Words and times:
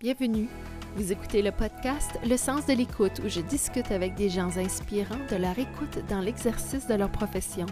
Bienvenue. 0.00 0.46
Vous 0.94 1.10
écoutez 1.10 1.42
le 1.42 1.50
podcast 1.50 2.20
Le 2.24 2.36
sens 2.36 2.64
de 2.66 2.72
l'écoute 2.72 3.18
où 3.24 3.28
je 3.28 3.40
discute 3.40 3.90
avec 3.90 4.14
des 4.14 4.28
gens 4.28 4.56
inspirants 4.56 5.18
de 5.28 5.34
leur 5.34 5.58
écoute 5.58 5.98
dans 6.08 6.20
l'exercice 6.20 6.86
de 6.86 6.94
leur 6.94 7.10
profession. 7.10 7.66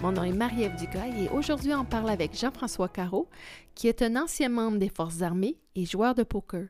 Mon 0.00 0.12
nom 0.12 0.22
est 0.22 0.32
Marie-Ève 0.32 0.76
Dugail 0.76 1.24
et 1.24 1.28
aujourd'hui 1.30 1.74
on 1.74 1.84
parle 1.84 2.10
avec 2.10 2.38
Jean-François 2.38 2.88
Caro, 2.88 3.28
qui 3.74 3.88
est 3.88 4.00
un 4.02 4.14
ancien 4.14 4.48
membre 4.48 4.78
des 4.78 4.88
Forces 4.88 5.22
armées 5.22 5.58
et 5.74 5.84
joueur 5.86 6.14
de 6.14 6.22
poker. 6.22 6.68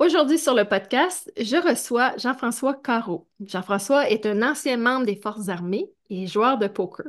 Aujourd'hui 0.00 0.38
sur 0.38 0.54
le 0.54 0.64
podcast, 0.64 1.32
je 1.36 1.56
reçois 1.56 2.16
Jean-François 2.16 2.74
Caro. 2.74 3.28
Jean-François 3.38 4.10
est 4.10 4.26
un 4.26 4.42
ancien 4.42 4.78
membre 4.78 5.06
des 5.06 5.14
Forces 5.14 5.48
armées 5.48 5.92
et 6.10 6.26
joueur 6.26 6.58
de 6.58 6.66
poker. 6.66 7.06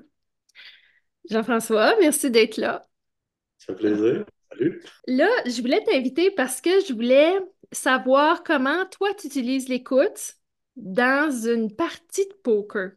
Jean-François, 1.27 1.95
merci 1.99 2.29
d'être 2.29 2.57
là. 2.57 2.83
Ça 3.57 3.73
fait 3.73 3.79
plaisir. 3.79 4.25
Là, 5.07 5.27
je 5.45 5.61
voulais 5.61 5.83
t'inviter 5.83 6.31
parce 6.31 6.61
que 6.61 6.69
je 6.87 6.93
voulais 6.93 7.33
savoir 7.71 8.43
comment 8.43 8.85
toi 8.91 9.13
tu 9.13 9.27
utilises 9.27 9.67
l'écoute 9.69 10.35
dans 10.75 11.31
une 11.31 11.75
partie 11.75 12.27
de 12.27 12.33
poker. 12.43 12.91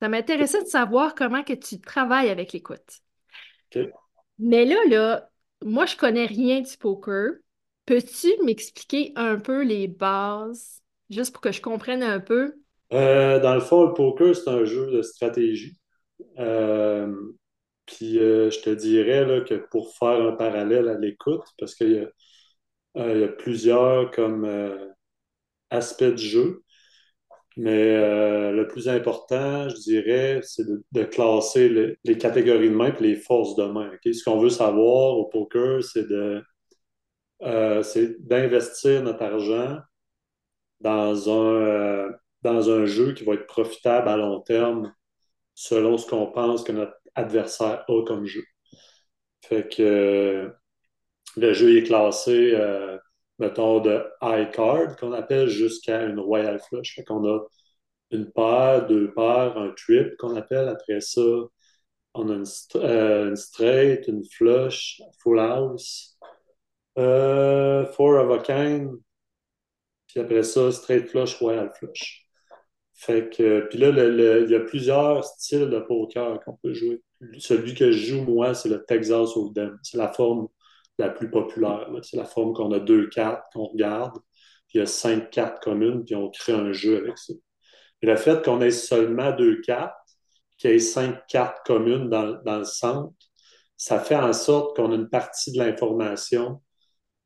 Ça 0.00 0.08
m'intéressait 0.08 0.62
de 0.62 0.68
savoir 0.68 1.14
comment 1.14 1.42
que 1.42 1.54
tu 1.54 1.80
travailles 1.80 2.28
avec 2.28 2.52
l'écoute. 2.52 3.00
Mais 4.38 4.64
là, 4.64 4.76
là, 4.88 5.30
moi, 5.64 5.86
je 5.86 5.96
connais 5.96 6.26
rien 6.26 6.60
du 6.60 6.76
poker. 6.76 7.32
Peux-tu 7.86 8.28
m'expliquer 8.44 9.12
un 9.16 9.38
peu 9.38 9.62
les 9.62 9.88
bases, 9.88 10.82
juste 11.08 11.32
pour 11.32 11.40
que 11.40 11.52
je 11.52 11.62
comprenne 11.62 12.02
un 12.02 12.20
peu? 12.20 12.54
Euh, 12.92 13.40
dans 13.40 13.54
le 13.54 13.60
fond, 13.60 13.86
le 13.86 13.94
poker, 13.94 14.34
c'est 14.34 14.50
un 14.50 14.64
jeu 14.64 14.90
de 14.90 15.02
stratégie. 15.02 15.76
Euh, 16.38 17.14
puis 17.86 18.18
euh, 18.18 18.50
je 18.50 18.60
te 18.60 18.70
dirais 18.70 19.24
là, 19.24 19.40
que 19.42 19.54
pour 19.54 19.94
faire 19.96 20.20
un 20.22 20.32
parallèle 20.32 20.88
à 20.88 20.98
l'écoute, 20.98 21.44
parce 21.58 21.74
qu'il 21.74 21.92
y, 21.92 22.06
euh, 23.00 23.26
a 23.26 23.28
plusieurs 23.28 24.10
comme 24.10 24.44
euh, 24.44 24.88
aspects 25.70 26.04
du 26.04 26.24
jeu, 26.24 26.62
mais 27.56 27.96
le 28.52 28.66
plus 28.68 28.88
important, 28.88 29.68
je 29.70 29.76
dirais, 29.76 30.40
c'est 30.42 30.64
de, 30.66 31.04
classer 31.04 31.96
les 32.04 32.18
catégories 32.18 32.68
de 32.68 32.74
main 32.74 32.92
et 32.92 33.02
les 33.02 33.16
forces 33.16 33.56
de 33.56 33.64
main. 33.64 33.90
Ce 34.04 34.22
qu'on 34.24 34.38
veut 34.38 34.50
savoir 34.50 35.16
au 35.16 35.26
poker, 35.26 35.82
c'est 35.82 36.06
de 36.08 36.42
d'investir 38.20 39.02
notre 39.02 39.22
argent 39.22 39.78
dans 40.80 41.30
un, 41.30 42.10
dans 42.42 42.70
un 42.70 42.86
jeu 42.86 43.14
qui 43.14 43.24
va 43.24 43.34
être 43.34 43.46
profitable 43.46 44.08
à 44.08 44.16
long 44.16 44.40
terme 44.40 44.92
selon 45.54 45.98
ce 45.98 46.06
qu'on 46.06 46.26
pense 46.26 46.62
que 46.62 46.72
notre 46.72 46.96
adversaire 47.16 47.84
a 47.88 48.04
comme 48.06 48.26
jeu. 48.26 48.44
Fait 49.42 49.68
que 49.68 49.82
euh, 49.82 50.50
le 51.36 51.52
jeu 51.54 51.78
est 51.78 51.84
classé, 51.84 52.52
euh, 52.54 52.98
mettons, 53.38 53.80
de 53.80 54.04
high 54.22 54.50
card, 54.52 54.96
qu'on 54.96 55.12
appelle 55.12 55.48
jusqu'à 55.48 56.04
une 56.04 56.20
royal 56.20 56.60
flush. 56.60 56.96
Fait 56.96 57.04
qu'on 57.04 57.26
a 57.28 57.40
une 58.12 58.30
paire, 58.32 58.86
deux 58.88 59.12
paires, 59.14 59.58
un 59.58 59.72
trip 59.72 60.16
qu'on 60.18 60.36
appelle. 60.36 60.68
Après 60.68 61.00
ça, 61.00 61.22
on 62.14 62.30
a 62.30 62.34
une, 62.34 62.44
euh, 62.76 63.36
straight, 63.36 64.08
une 64.08 64.24
flush, 64.24 65.00
full 65.22 65.38
house, 65.40 66.18
four 66.96 68.16
of 68.18 68.30
a 68.30 68.38
kind, 68.42 68.98
puis 70.08 70.20
après 70.20 70.42
ça, 70.42 70.72
straight 70.72 71.08
flush, 71.08 71.36
royal 71.38 71.70
flush. 71.78 72.25
Fait 72.96 73.28
que, 73.28 73.60
puis 73.68 73.78
là, 73.78 73.90
il 73.90 74.50
y 74.50 74.54
a 74.54 74.60
plusieurs 74.60 75.22
styles 75.22 75.68
de 75.68 75.78
poker 75.80 76.40
qu'on 76.40 76.56
peut 76.56 76.72
jouer. 76.72 77.02
Celui 77.38 77.74
que 77.74 77.92
je 77.92 78.06
joue, 78.06 78.22
moi, 78.22 78.54
c'est 78.54 78.70
le 78.70 78.84
Texas 78.84 79.36
Hold'em. 79.36 79.78
C'est 79.82 79.98
la 79.98 80.08
forme 80.08 80.48
la 80.98 81.10
plus 81.10 81.30
populaire. 81.30 81.88
C'est 82.02 82.16
la 82.16 82.24
forme 82.24 82.54
qu'on 82.54 82.72
a 82.72 82.80
deux 82.80 83.08
cartes 83.08 83.44
qu'on 83.52 83.66
regarde, 83.66 84.14
puis 84.66 84.76
il 84.76 84.78
y 84.78 84.82
a 84.82 84.86
cinq 84.86 85.30
cartes 85.30 85.62
communes, 85.62 86.04
puis 86.04 86.14
on 86.14 86.30
crée 86.30 86.54
un 86.54 86.72
jeu 86.72 86.96
avec 86.96 87.18
ça. 87.18 87.34
Et 88.00 88.06
le 88.06 88.16
fait 88.16 88.42
qu'on 88.42 88.62
ait 88.62 88.70
seulement 88.70 89.30
deux 89.32 89.60
cartes, 89.60 89.94
qu'il 90.56 90.70
y 90.70 90.74
ait 90.74 90.78
cinq 90.78 91.26
cartes 91.28 91.66
communes 91.66 92.08
dans, 92.08 92.42
dans 92.44 92.58
le 92.58 92.64
centre, 92.64 93.12
ça 93.76 94.00
fait 94.00 94.16
en 94.16 94.32
sorte 94.32 94.74
qu'on 94.74 94.90
a 94.92 94.94
une 94.94 95.10
partie 95.10 95.52
de 95.52 95.58
l'information 95.58 96.62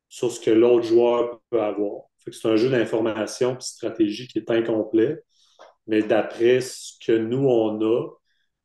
sur 0.09 0.31
ce 0.31 0.39
que 0.41 0.51
l'autre 0.51 0.85
joueur 0.85 1.39
peut 1.49 1.61
avoir. 1.61 2.03
C'est 2.29 2.49
un 2.49 2.57
jeu 2.57 2.69
d'information 2.69 3.55
et 3.55 3.61
stratégie 3.61 4.27
qui 4.27 4.39
est 4.39 4.51
incomplet 4.51 5.23
mais 5.87 6.01
d'après 6.03 6.61
ce 6.61 6.93
que 7.05 7.13
nous, 7.13 7.47
on 7.47 7.81
a, 7.81 8.09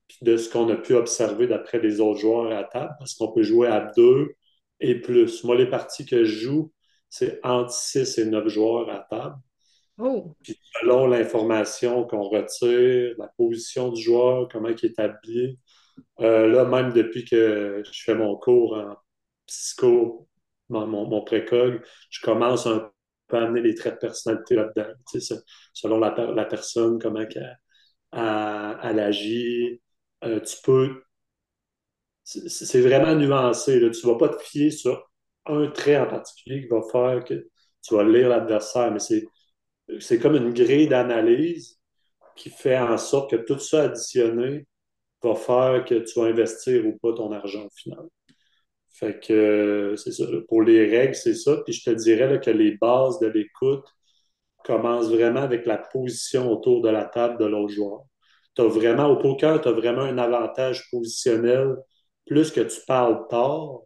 puis 0.09 0.19
de 0.23 0.37
ce 0.37 0.51
qu'on 0.51 0.69
a 0.71 0.77
pu 0.77 0.95
observer 0.95 1.47
d'après 1.47 1.81
les 1.81 2.01
autres 2.01 2.21
joueurs 2.21 2.53
à 2.53 2.65
table, 2.65 2.95
parce 2.99 3.15
qu'on 3.15 3.33
peut 3.33 3.43
jouer 3.43 3.69
à 3.69 3.93
deux 3.97 4.35
et 4.81 5.01
plus. 5.01 5.43
Moi, 5.45 5.57
les 5.57 5.69
parties 5.69 6.07
que 6.07 6.25
je 6.25 6.39
joue, 6.39 6.73
c'est 7.09 7.41
entre 7.45 7.73
six 7.73 8.19
et 8.19 8.27
neuf 8.27 8.49
joueurs 8.49 8.89
à 8.91 9.01
table. 9.11 9.37
Oh. 9.99 10.35
Puis 10.43 10.59
selon 10.81 11.07
l'information 11.07 12.05
qu'on 12.05 12.23
retire, 12.23 13.15
la 13.19 13.29
position 13.39 13.91
du 13.91 14.03
joueur, 14.03 14.49
comment 14.49 14.69
il 14.69 14.85
est 14.85 14.99
habillé, 14.99 15.59
euh, 16.21 16.47
là, 16.49 16.65
même 16.65 16.93
depuis 16.93 17.25
que 17.25 17.83
je 17.91 18.03
fais 18.05 18.15
mon 18.15 18.37
cours 18.37 18.77
en 18.77 18.97
psycho, 19.47 20.29
mon, 20.69 20.87
mon, 20.87 21.09
mon 21.09 21.23
précog, 21.23 21.83
je 22.11 22.21
commence 22.21 22.67
un 22.67 22.91
peut 23.29 23.37
amener 23.37 23.63
les 23.63 23.75
traits 23.75 23.95
de 23.95 23.99
personnalité 24.01 24.55
là-dedans. 24.57 24.93
Selon 25.73 25.99
la, 25.99 26.15
la, 26.35 26.45
personne, 26.45 26.99
comment 26.99 27.21
elle, 27.21 27.59
elle, 28.13 29.01
agit. 29.01 29.81
Euh, 30.25 30.41
tu 30.41 30.57
peux. 30.65 31.03
C'est 32.25 32.81
vraiment 32.81 33.15
nuancé. 33.15 33.79
Tu 33.79 34.07
ne 34.07 34.13
vas 34.13 34.19
pas 34.19 34.29
te 34.31 34.43
fier 34.43 34.71
sur 34.71 35.09
un 35.47 35.69
trait 35.69 35.97
en 35.99 36.07
particulier 36.07 36.63
qui 36.63 36.69
va 36.69 36.83
faire 36.91 37.25
que 37.25 37.49
tu 37.83 37.95
vas 37.95 38.05
lire 38.05 38.29
l'adversaire, 38.29 38.91
mais 38.93 38.99
c'est 38.99 40.19
comme 40.19 40.37
une 40.37 40.53
grille 40.53 40.89
d'analyse 40.89 41.79
qui 42.37 42.51
fait 42.51 42.79
en 42.79 42.99
sorte 42.99 43.31
que 43.31 43.37
tout 43.37 43.59
ça 43.59 43.85
additionné 43.85 44.67
va 45.23 45.35
faire 45.35 45.85
que 45.85 45.95
tu 46.01 46.21
vas 46.21 46.27
investir 46.27 46.87
ou 46.87 46.99
pas 46.99 47.15
ton 47.15 47.33
argent 47.33 47.65
au 47.67 47.71
final. 47.71 48.07
Fait 48.99 49.21
que 49.21 49.95
c'est 49.97 50.13
ça. 50.13 50.25
Pour 50.49 50.63
les 50.63 50.87
règles, 50.89 51.15
c'est 51.15 51.35
ça. 51.35 51.59
Puis 51.65 51.75
je 51.75 51.85
te 51.85 51.95
dirais 51.95 52.41
que 52.41 52.51
les 52.51 52.77
bases 52.79 53.19
de 53.21 53.27
l'écoute 53.27 53.87
commencent 54.65 55.11
vraiment 55.11 55.43
avec 55.43 55.67
la 55.67 55.79
position 55.79 56.51
autour 56.51 56.83
de 56.83 56.89
la 56.89 57.05
table 57.05 57.39
de 57.39 57.45
l'autre 57.45 57.73
joueur. 57.75 58.05
As 58.59 58.65
vraiment, 58.65 59.07
au 59.09 59.19
poker, 59.19 59.61
tu 59.61 59.69
as 59.69 59.73
vraiment 59.73 60.03
un 60.03 60.19
avantage 60.19 60.89
positionnel. 60.91 61.77
Plus 62.27 62.51
que 62.51 62.63
tu 62.63 62.81
parles 62.87 63.27
tard, 63.29 63.83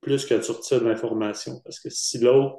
plus 0.00 0.26
que 0.26 0.34
tu 0.34 0.50
retires 0.52 0.80
de 0.82 0.86
l'information. 0.86 1.60
Parce 1.64 1.80
que 1.80 1.88
si 1.90 2.18
l'autre 2.18 2.58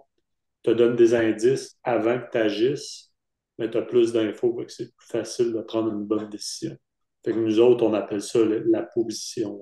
te 0.63 0.71
donne 0.71 0.95
des 0.95 1.13
indices 1.13 1.77
avant 1.83 2.19
que 2.19 2.31
tu 2.31 2.37
agisses, 2.37 3.13
mais 3.59 3.69
tu 3.69 3.77
as 3.77 3.83
plus 3.83 4.13
d'infos, 4.13 4.55
c'est 4.67 4.93
plus 4.95 5.07
facile 5.07 5.53
de 5.53 5.61
prendre 5.61 5.91
une 5.93 6.05
bonne 6.05 6.29
décision. 6.29 6.75
Fait 7.23 7.33
que 7.33 7.37
nous 7.39 7.59
autres, 7.59 7.85
on 7.85 7.93
appelle 7.93 8.21
ça 8.21 8.39
la 8.43 8.83
position. 8.83 9.59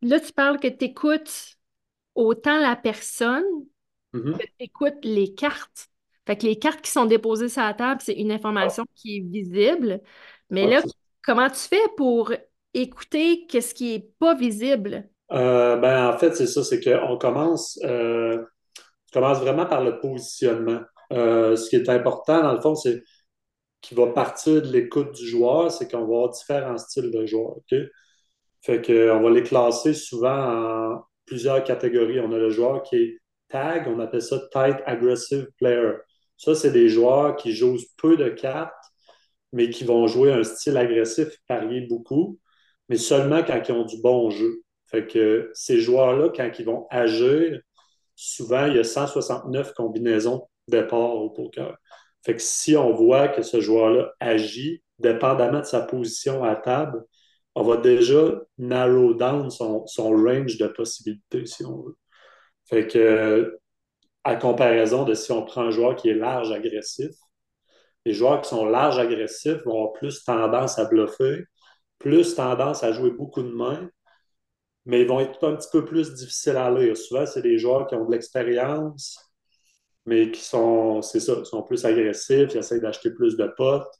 Tu 0.00 0.32
parles 0.32 0.58
que 0.58 0.68
tu 0.68 0.84
écoutes 0.86 1.56
autant 2.14 2.58
la 2.58 2.76
personne 2.76 3.44
mm-hmm. 4.12 4.32
que 4.32 4.42
tu 4.44 4.52
écoutes 4.60 5.04
les 5.04 5.34
cartes. 5.34 5.88
Fait 6.26 6.36
que 6.36 6.46
les 6.46 6.58
cartes 6.58 6.82
qui 6.82 6.90
sont 6.90 7.06
déposées 7.06 7.48
sur 7.48 7.62
la 7.62 7.72
table, 7.72 8.00
c'est 8.04 8.12
une 8.12 8.30
information 8.30 8.84
qui 8.94 9.16
est 9.16 9.20
visible. 9.20 10.02
Mais 10.50 10.66
là, 10.66 10.82
comment 11.24 11.48
tu 11.48 11.60
fais 11.60 11.80
pour 11.96 12.32
écouter 12.74 13.46
ce 13.50 13.72
qui 13.72 13.92
n'est 13.92 14.10
pas 14.18 14.34
visible? 14.34 15.08
Euh, 15.32 15.76
ben, 15.76 16.08
en 16.08 16.18
fait, 16.18 16.34
c'est 16.34 16.46
ça, 16.46 16.62
c'est 16.64 16.80
qu'on 16.80 17.16
commence, 17.16 17.78
euh, 17.84 18.44
commence 19.12 19.38
vraiment 19.38 19.66
par 19.66 19.82
le 19.82 20.00
positionnement. 20.00 20.80
Euh, 21.12 21.56
ce 21.56 21.70
qui 21.70 21.76
est 21.76 21.88
important, 21.88 22.42
dans 22.42 22.52
le 22.52 22.60
fond, 22.60 22.74
c'est 22.74 23.02
qui 23.80 23.94
va 23.94 24.08
partir 24.08 24.60
de 24.60 24.68
l'écoute 24.68 25.12
du 25.12 25.26
joueur, 25.26 25.70
c'est 25.70 25.90
qu'on 25.90 25.98
va 25.98 26.04
avoir 26.04 26.30
différents 26.30 26.76
styles 26.76 27.10
de 27.10 27.26
joueurs. 27.26 27.56
Fait 28.62 28.84
qu'on 28.84 29.20
va 29.20 29.30
les 29.30 29.42
classer 29.42 29.94
souvent 29.94 30.94
en 30.94 31.02
plusieurs 31.26 31.62
catégories. 31.64 32.20
On 32.20 32.32
a 32.32 32.38
le 32.38 32.50
joueur 32.50 32.82
qui 32.82 32.96
est 32.96 33.18
tag, 33.48 33.86
on 33.88 34.00
appelle 34.00 34.22
ça 34.22 34.40
tight 34.52 34.76
aggressive 34.86 35.48
player. 35.58 35.92
Ça, 36.36 36.54
c'est 36.54 36.70
des 36.70 36.88
joueurs 36.88 37.36
qui 37.36 37.52
jouent 37.52 37.78
peu 37.96 38.16
de 38.16 38.28
cartes, 38.28 38.72
mais 39.52 39.70
qui 39.70 39.84
vont 39.84 40.06
jouer 40.06 40.32
un 40.32 40.44
style 40.44 40.76
agressif, 40.76 41.28
parier 41.46 41.82
beaucoup, 41.82 42.38
mais 42.88 42.96
seulement 42.96 43.42
quand 43.42 43.60
ils 43.68 43.72
ont 43.72 43.84
du 43.84 44.00
bon 44.00 44.30
jeu. 44.30 44.62
Fait 44.86 45.06
que 45.06 45.50
ces 45.54 45.80
joueurs-là, 45.80 46.30
quand 46.34 46.50
ils 46.58 46.64
vont 46.64 46.86
agir, 46.90 47.60
souvent, 48.14 48.66
il 48.66 48.76
y 48.76 48.78
a 48.78 48.84
169 48.84 49.74
combinaisons 49.74 50.48
de 50.68 50.78
départ 50.78 51.14
au 51.16 51.30
poker. 51.30 51.76
Fait 52.24 52.34
que 52.34 52.42
si 52.42 52.76
on 52.76 52.92
voit 52.92 53.28
que 53.28 53.42
ce 53.42 53.60
joueur-là 53.60 54.12
agit, 54.20 54.82
dépendamment 54.98 55.60
de 55.60 55.64
sa 55.64 55.80
position 55.82 56.42
à 56.44 56.56
table, 56.56 57.04
on 57.58 57.64
va 57.64 57.76
déjà 57.76 58.40
narrow 58.58 59.14
down 59.14 59.50
son, 59.50 59.84
range 59.96 60.58
de 60.58 60.68
possibilités, 60.68 61.44
si 61.44 61.64
on 61.64 61.82
veut. 61.82 61.96
Fait 62.66 62.86
que, 62.86 63.58
à 64.22 64.36
comparaison 64.36 65.04
de 65.04 65.14
si 65.14 65.32
on 65.32 65.44
prend 65.44 65.62
un 65.62 65.70
joueur 65.72 65.96
qui 65.96 66.08
est 66.08 66.14
large 66.14 66.52
agressif, 66.52 67.10
les 68.04 68.14
joueurs 68.14 68.42
qui 68.42 68.50
sont 68.50 68.64
larges 68.64 69.00
agressifs 69.00 69.64
vont 69.64 69.72
avoir 69.72 69.92
plus 69.94 70.22
tendance 70.24 70.78
à 70.78 70.84
bluffer, 70.84 71.46
plus 71.98 72.36
tendance 72.36 72.84
à 72.84 72.92
jouer 72.92 73.10
beaucoup 73.10 73.42
de 73.42 73.50
mains, 73.50 73.90
mais 74.86 75.02
ils 75.02 75.08
vont 75.08 75.18
être 75.18 75.44
un 75.44 75.56
petit 75.56 75.68
peu 75.72 75.84
plus 75.84 76.14
difficiles 76.14 76.56
à 76.56 76.70
lire. 76.70 76.96
Souvent, 76.96 77.26
c'est 77.26 77.42
des 77.42 77.58
joueurs 77.58 77.88
qui 77.88 77.96
ont 77.96 78.06
de 78.06 78.12
l'expérience, 78.12 79.18
mais 80.06 80.30
qui 80.30 80.42
sont, 80.42 81.02
c'est 81.02 81.20
ça, 81.20 81.44
sont 81.44 81.62
plus 81.64 81.84
agressifs, 81.84 82.54
ils 82.54 82.58
essaient 82.58 82.80
d'acheter 82.80 83.10
plus 83.10 83.36
de 83.36 83.48
potes. 83.56 83.92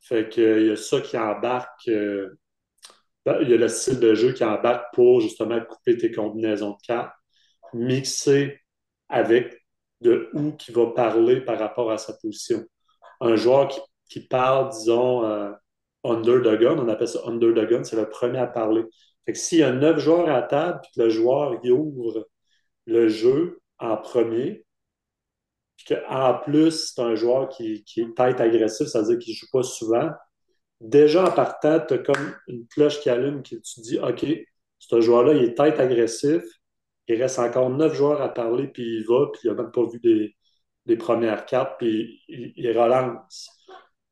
Fait 0.00 0.28
qu'il 0.28 0.66
y 0.66 0.70
a 0.72 0.76
ça 0.76 1.00
qui 1.00 1.16
embarque. 1.16 1.86
Euh, 1.88 2.38
il 3.42 3.50
y 3.50 3.54
a 3.54 3.56
le 3.56 3.68
style 3.68 4.00
de 4.00 4.14
jeu 4.14 4.32
qui 4.32 4.44
embarque 4.44 4.94
pour 4.94 5.20
justement 5.20 5.60
couper 5.60 5.96
tes 5.96 6.10
combinaisons 6.12 6.72
de 6.72 6.86
cartes, 6.86 7.12
mixer 7.74 8.60
avec 9.08 9.64
de 10.00 10.30
où 10.34 10.52
qui 10.52 10.72
va 10.72 10.86
parler 10.88 11.40
par 11.40 11.58
rapport 11.58 11.90
à 11.90 11.98
sa 11.98 12.12
position. 12.14 12.64
Un 13.20 13.36
joueur 13.36 13.68
qui, 14.08 14.20
parle, 14.20 14.70
disons, 14.70 15.24
euh, 15.24 15.50
under 16.04 16.40
the 16.42 16.58
gun, 16.60 16.78
on 16.78 16.88
appelle 16.88 17.08
ça 17.08 17.20
under 17.26 17.52
the 17.52 17.68
gun, 17.68 17.84
c'est 17.84 17.96
le 17.96 18.08
premier 18.08 18.38
à 18.38 18.46
parler. 18.46 18.84
Fait 19.26 19.32
que 19.32 19.38
s'il 19.38 19.58
y 19.58 19.62
a 19.62 19.72
neuf 19.72 19.98
joueurs 19.98 20.28
à 20.30 20.42
table, 20.42 20.80
puis 20.82 20.92
que 20.94 21.02
le 21.02 21.10
joueur 21.10 21.60
ouvre 21.64 22.28
le 22.86 23.08
jeu 23.08 23.60
en 23.78 23.96
premier, 23.96 24.64
puis 25.76 25.94
qu'en 25.94 26.34
plus, 26.38 26.92
c'est 26.94 27.02
un 27.02 27.14
joueur 27.14 27.48
qui, 27.48 27.84
qui 27.84 28.00
est 28.00 28.16
tête 28.16 28.40
agressif, 28.40 28.86
c'est-à-dire 28.86 29.18
qu'il 29.18 29.32
ne 29.32 29.36
joue 29.36 29.46
pas 29.52 29.62
souvent, 29.62 30.10
déjà 30.80 31.24
en 31.24 31.32
partant, 31.32 31.80
tu 31.80 31.94
as 31.94 31.98
comme 31.98 32.34
une 32.46 32.66
cloche 32.68 33.00
qui 33.00 33.10
allume 33.10 33.42
qui 33.42 33.60
tu 33.60 33.80
dis 33.80 33.98
OK, 33.98 34.26
ce 34.78 35.00
joueur-là, 35.00 35.34
il 35.34 35.44
est 35.44 35.54
tête 35.54 35.80
agressif, 35.80 36.42
il 37.08 37.20
reste 37.20 37.38
encore 37.38 37.70
neuf 37.70 37.94
joueurs 37.94 38.20
à 38.22 38.28
parler, 38.28 38.68
puis 38.68 38.98
il 38.98 39.06
va, 39.06 39.26
puis 39.32 39.42
il 39.44 39.50
n'a 39.50 39.62
même 39.62 39.72
pas 39.72 39.84
vu 39.84 40.00
des, 40.00 40.96
premières 40.96 41.44
cartes, 41.46 41.74
puis 41.78 42.20
il, 42.28 42.78
relance. 42.78 43.50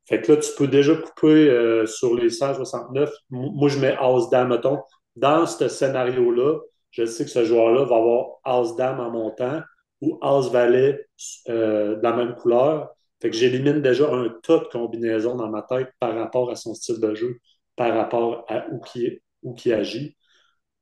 Fait 0.07 0.21
que 0.21 0.33
là, 0.33 0.39
tu 0.39 0.51
peux 0.57 0.69
déjà 0.69 0.95
couper 0.95 1.49
euh, 1.49 1.87
sur 1.87 2.15
les 2.15 2.31
169. 2.31 3.11
Moi, 3.31 3.69
je 3.69 3.79
mets 3.79 3.97
As-Dame, 3.99 4.49
mettons. 4.49 4.81
Dans 5.17 5.47
ce 5.47 5.69
scénario-là, 5.69 6.59
je 6.91 7.05
sais 7.07 7.25
que 7.25 7.31
ce 7.31 7.45
joueur-là 7.45 7.85
va 7.85 7.97
avoir 7.97 8.27
As-Dame 8.45 9.01
en 9.01 9.11
montant 9.11 9.63
ou 10.01 10.19
As-Valet 10.23 11.07
euh, 11.49 11.97
de 11.97 12.03
la 12.03 12.13
même 12.13 12.35
couleur. 12.35 12.91
Fait 13.21 13.31
que 13.31 13.37
j'élimine 13.37 13.81
déjà 13.81 14.13
un 14.13 14.29
tas 14.43 14.59
de 14.59 14.69
combinaisons 14.71 15.37
dans 15.37 15.49
ma 15.49 15.63
tête 15.63 15.89
par 16.01 16.15
rapport 16.15 16.51
à 16.51 16.57
son 16.57 16.75
style 16.75 17.01
de 17.01 17.15
jeu, 17.15 17.39
par 17.75 17.95
rapport 17.95 18.45
à 18.49 18.67
où 18.71 18.81
qui, 18.81 19.21
où 19.43 19.55
qui 19.55 19.73
agit. 19.73 20.17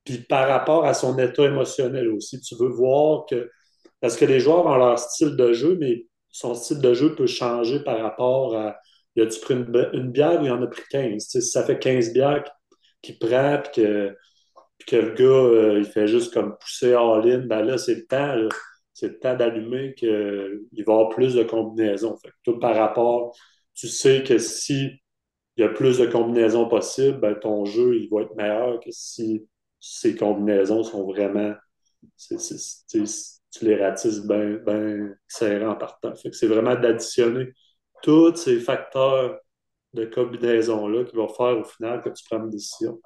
Puis 0.05 0.19
par 0.19 0.49
rapport 0.49 0.85
à 0.85 0.95
son 0.95 1.19
état 1.19 1.45
émotionnel 1.45 2.09
aussi. 2.11 2.41
Tu 2.41 2.57
veux 2.57 2.69
voir 2.69 3.27
que. 3.27 3.51
Parce 4.01 4.17
que 4.17 4.25
les 4.25 4.41
joueurs 4.41 4.67
ont 4.67 4.77
leur 4.77 4.99
style 4.99 5.37
de 5.37 5.53
jeu, 5.53 5.77
mais 5.81 6.07
son 6.31 6.55
style 6.55 6.81
de 6.81 6.95
jeu 6.95 7.15
peut 7.15 7.27
changer 7.27 7.81
par 7.81 8.01
rapport 8.01 8.57
à. 8.57 8.77
Il 9.17 9.23
a-tu 9.23 9.41
pris 9.41 9.55
une, 9.55 10.11
bière 10.11 10.43
ou 10.43 10.45
il 10.45 10.51
en 10.51 10.63
a 10.63 10.67
pris 10.67 10.83
15? 10.91 11.23
si 11.23 11.43
ça 11.43 11.65
fait 11.65 11.79
15 11.79 12.13
bières 12.13 12.45
qu'il 13.01 13.19
prend, 13.19 13.61
puis 13.63 13.83
que, 13.83 14.17
que, 14.89 14.97
le 14.97 15.15
gars, 15.15 15.25
euh, 15.25 15.79
il 15.79 15.85
fait 15.85 16.09
juste 16.09 16.35
comme 16.35 16.57
pousser 16.59 16.95
all-in, 16.95 17.47
ben 17.47 17.63
là, 17.63 17.79
c'est 17.79 17.95
le 17.95 18.07
temps. 18.07 18.49
C'est 18.95 19.09
le 19.09 19.19
temps 19.19 19.37
d'allumer 19.37 19.95
qu'il 19.95 20.09
va 20.11 20.79
y 20.79 20.83
avoir 20.83 21.09
plus 21.11 21.35
de 21.35 21.43
combinaisons. 21.43 22.17
Fait 22.17 22.31
tout 22.45 22.59
par 22.59 22.77
rapport, 22.77 23.37
tu 23.75 23.89
sais 23.89 24.23
que 24.23 24.39
si 24.39 24.93
il 25.57 25.61
y 25.63 25.65
a 25.65 25.69
plus 25.69 25.99
de 25.99 26.07
combinaisons 26.07 26.69
possibles, 26.69 27.19
ben, 27.21 27.35
ton 27.35 27.65
jeu 27.65 27.97
il 27.97 28.09
va 28.11 28.23
être 28.23 28.35
meilleur 28.37 28.81
que 28.81 28.91
si 28.91 29.47
ces 29.81 30.17
combinaisons 30.17 30.83
sont 30.83 31.05
vraiment. 31.07 31.55
tu 32.19 33.05
les 33.63 33.77
ratisses 33.77 34.27
bien 34.27 34.59
ben 34.65 35.17
en 35.69 35.77
partant. 35.77 36.13
c'est 36.15 36.47
vraiment 36.47 36.75
d'additionner 36.75 37.53
tous 38.03 38.35
ces 38.37 38.61
facteurs 38.61 39.39
de 39.95 40.05
combinaison-là 40.07 41.05
qui 41.05 41.17
vont 41.17 41.29
faire 41.29 41.59
au 41.59 41.65
final 41.65 42.03
que 42.03 42.11
tu 42.11 42.25
prends 42.29 42.43
une 42.43 42.51
décision. 42.51 43.01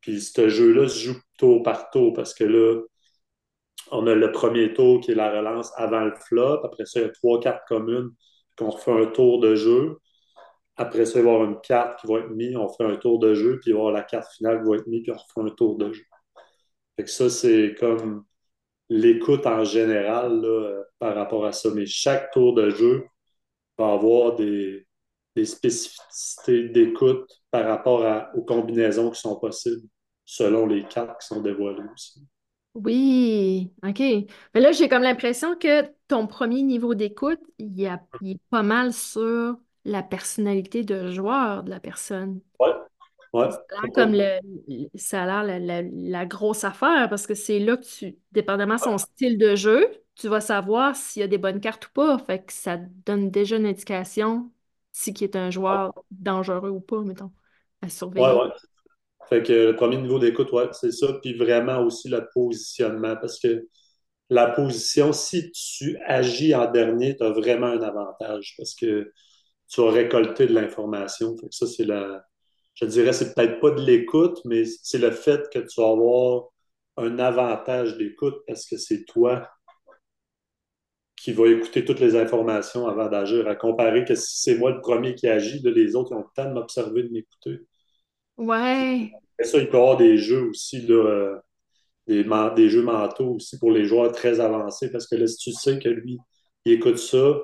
Puis 0.00 0.20
ce 0.20 0.48
jeu-là 0.48 0.88
se 0.88 0.98
joue 0.98 1.20
tour 1.38 1.62
par 1.62 1.90
tour 1.90 2.12
parce 2.12 2.34
que 2.34 2.44
là, 2.44 2.80
on 3.92 4.06
a 4.06 4.14
le 4.14 4.32
premier 4.32 4.72
tour 4.72 5.00
qui 5.00 5.12
est 5.12 5.14
la 5.14 5.30
relance 5.30 5.72
avant 5.76 6.04
le 6.04 6.14
flop. 6.14 6.64
Après 6.64 6.86
ça, 6.86 7.00
il 7.00 7.04
y 7.04 7.06
a 7.06 7.10
trois 7.10 7.40
cartes 7.40 7.66
communes 7.68 8.10
qu'on 8.56 8.70
refait 8.70 8.92
un 8.92 9.06
tour 9.06 9.40
de 9.40 9.54
jeu. 9.54 9.98
Après 10.76 11.06
ça, 11.06 11.18
il 11.18 11.24
va 11.24 11.32
y 11.32 11.34
avoir 11.34 11.48
une 11.48 11.60
carte 11.60 12.00
qui 12.00 12.06
va 12.06 12.20
être 12.20 12.30
mise, 12.30 12.56
on 12.56 12.68
fait 12.68 12.84
un 12.84 12.96
tour 12.96 13.18
de 13.18 13.34
jeu, 13.34 13.58
puis 13.60 13.70
il 13.70 13.74
va 13.74 13.78
y 13.78 13.80
avoir 13.80 13.92
la 13.92 14.02
carte 14.02 14.32
finale 14.32 14.62
qui 14.62 14.68
va 14.68 14.76
être 14.76 14.86
mise, 14.86 15.02
puis 15.02 15.12
on 15.12 15.16
refait 15.16 15.50
un 15.52 15.54
tour 15.54 15.76
de 15.78 15.92
jeu. 15.92 16.04
Ça, 17.06 17.30
c'est 17.30 17.74
comme 17.78 18.24
l'écoute 18.88 19.46
en 19.46 19.64
général 19.64 20.44
par 20.98 21.14
rapport 21.14 21.46
à 21.46 21.52
ça. 21.52 21.70
Mais 21.74 21.86
chaque 21.86 22.30
tour 22.32 22.54
de 22.54 22.70
jeu 22.70 23.06
va 23.78 23.92
avoir 23.92 24.36
des, 24.36 24.86
spécificités 25.44 26.68
d'écoute 26.68 27.26
par 27.50 27.64
rapport 27.66 28.28
aux 28.34 28.42
combinaisons 28.42 29.10
qui 29.10 29.20
sont 29.20 29.38
possibles 29.40 29.88
selon 30.26 30.66
les 30.66 30.84
cartes 30.84 31.20
qui 31.20 31.28
sont 31.28 31.40
dévoilées 31.40 31.82
aussi. 31.94 32.20
Oui, 32.74 33.72
OK. 33.82 33.98
Mais 33.98 34.60
là, 34.60 34.72
j'ai 34.72 34.88
comme 34.88 35.02
l'impression 35.02 35.56
que 35.56 35.82
ton 36.08 36.26
premier 36.26 36.62
niveau 36.62 36.94
d'écoute, 36.94 37.40
il, 37.58 37.78
il 38.20 38.30
est 38.30 38.40
pas 38.50 38.62
mal 38.62 38.92
sur 38.92 39.56
la 39.84 40.02
personnalité 40.02 40.84
de 40.84 41.10
joueur 41.10 41.64
de 41.64 41.70
la 41.70 41.80
personne. 41.80 42.40
Oui, 42.60 42.68
Ouais, 43.32 43.48
comme 43.94 44.12
le, 44.12 44.40
ça 44.96 45.22
a 45.22 45.44
l'air 45.44 45.84
la, 45.92 46.26
grosse 46.26 46.64
affaire 46.64 47.08
parce 47.08 47.28
que 47.28 47.34
c'est 47.34 47.60
là 47.60 47.76
que 47.76 47.84
tu, 47.84 48.18
dépendamment 48.32 48.74
de 48.74 48.80
son 48.80 48.98
style 48.98 49.38
de 49.38 49.54
jeu, 49.54 49.86
tu 50.16 50.26
vas 50.26 50.40
savoir 50.40 50.96
s'il 50.96 51.20
y 51.20 51.22
a 51.22 51.28
des 51.28 51.38
bonnes 51.38 51.60
cartes 51.60 51.86
ou 51.86 51.90
pas. 51.92 52.18
Fait 52.18 52.44
que 52.44 52.52
ça 52.52 52.76
donne 52.76 53.30
déjà 53.30 53.56
une 53.56 53.66
indication 53.66 54.50
si 54.90 55.14
qui 55.14 55.22
est 55.22 55.36
un 55.36 55.50
joueur 55.50 55.94
dangereux 56.10 56.70
ou 56.70 56.80
pas, 56.80 57.02
mettons, 57.02 57.30
à 57.82 57.88
surveiller. 57.88 58.26
Ouais, 58.26 58.34
ouais. 58.34 58.50
Fait 59.28 59.42
que 59.42 59.52
le 59.52 59.76
premier 59.76 59.96
niveau 59.98 60.18
d'écoute, 60.18 60.50
ouais, 60.52 60.68
c'est 60.72 60.92
ça. 60.92 61.12
Puis 61.22 61.34
vraiment 61.34 61.80
aussi 61.84 62.08
le 62.08 62.26
positionnement 62.34 63.16
parce 63.16 63.38
que 63.38 63.66
la 64.30 64.48
position, 64.48 65.12
si 65.12 65.50
tu 65.52 65.98
agis 66.06 66.54
en 66.54 66.70
dernier, 66.70 67.16
tu 67.16 67.24
as 67.24 67.30
vraiment 67.30 67.66
un 67.68 67.82
avantage 67.82 68.54
parce 68.56 68.74
que 68.74 69.12
tu 69.68 69.80
as 69.80 69.90
récolté 69.90 70.46
de 70.46 70.54
l'information. 70.54 71.36
Fait 71.38 71.48
que 71.48 71.54
ça, 71.54 71.66
c'est 71.66 71.84
la 71.84 72.22
je 72.74 72.86
dirais, 72.86 73.12
c'est 73.12 73.34
peut-être 73.34 73.60
pas 73.60 73.70
de 73.72 73.82
l'écoute, 73.82 74.40
mais 74.44 74.64
c'est 74.64 74.98
le 74.98 75.10
fait 75.10 75.48
que 75.52 75.58
tu 75.58 75.80
vas 75.80 75.90
avoir 75.90 76.44
un 76.96 77.18
avantage 77.18 77.96
d'écoute 77.98 78.36
parce 78.46 78.66
que 78.66 78.76
c'est 78.78 79.04
toi 79.04 79.48
qui 81.16 81.32
vas 81.32 81.46
écouter 81.48 81.84
toutes 81.84 82.00
les 82.00 82.16
informations 82.16 82.88
avant 82.88 83.08
d'agir, 83.08 83.46
à 83.46 83.54
comparer 83.54 84.04
que 84.04 84.14
si 84.14 84.40
c'est 84.40 84.56
moi 84.56 84.70
le 84.72 84.80
premier 84.80 85.14
qui 85.14 85.28
agit, 85.28 85.60
les 85.62 85.94
autres 85.94 86.12
ont 86.14 86.20
le 86.20 86.24
temps 86.34 86.48
de 86.48 86.54
m'observer, 86.54 87.02
de 87.02 87.10
m'écouter. 87.10 87.60
Ouais. 88.40 89.12
Et 89.38 89.44
ça, 89.44 89.58
il 89.58 89.68
peut 89.68 89.76
y 89.76 89.80
avoir 89.80 89.98
des 89.98 90.16
jeux 90.16 90.48
aussi, 90.48 90.80
là, 90.86 90.94
euh, 90.94 91.36
des, 92.06 92.24
des, 92.56 92.70
jeux 92.70 92.82
mentaux 92.82 93.34
aussi 93.34 93.58
pour 93.58 93.70
les 93.70 93.84
joueurs 93.84 94.12
très 94.12 94.40
avancés, 94.40 94.90
parce 94.90 95.06
que 95.06 95.16
là, 95.16 95.26
si 95.26 95.36
tu 95.36 95.52
sais 95.52 95.78
que 95.78 95.90
lui, 95.90 96.18
il 96.64 96.72
écoute 96.72 96.98
ça, 96.98 97.38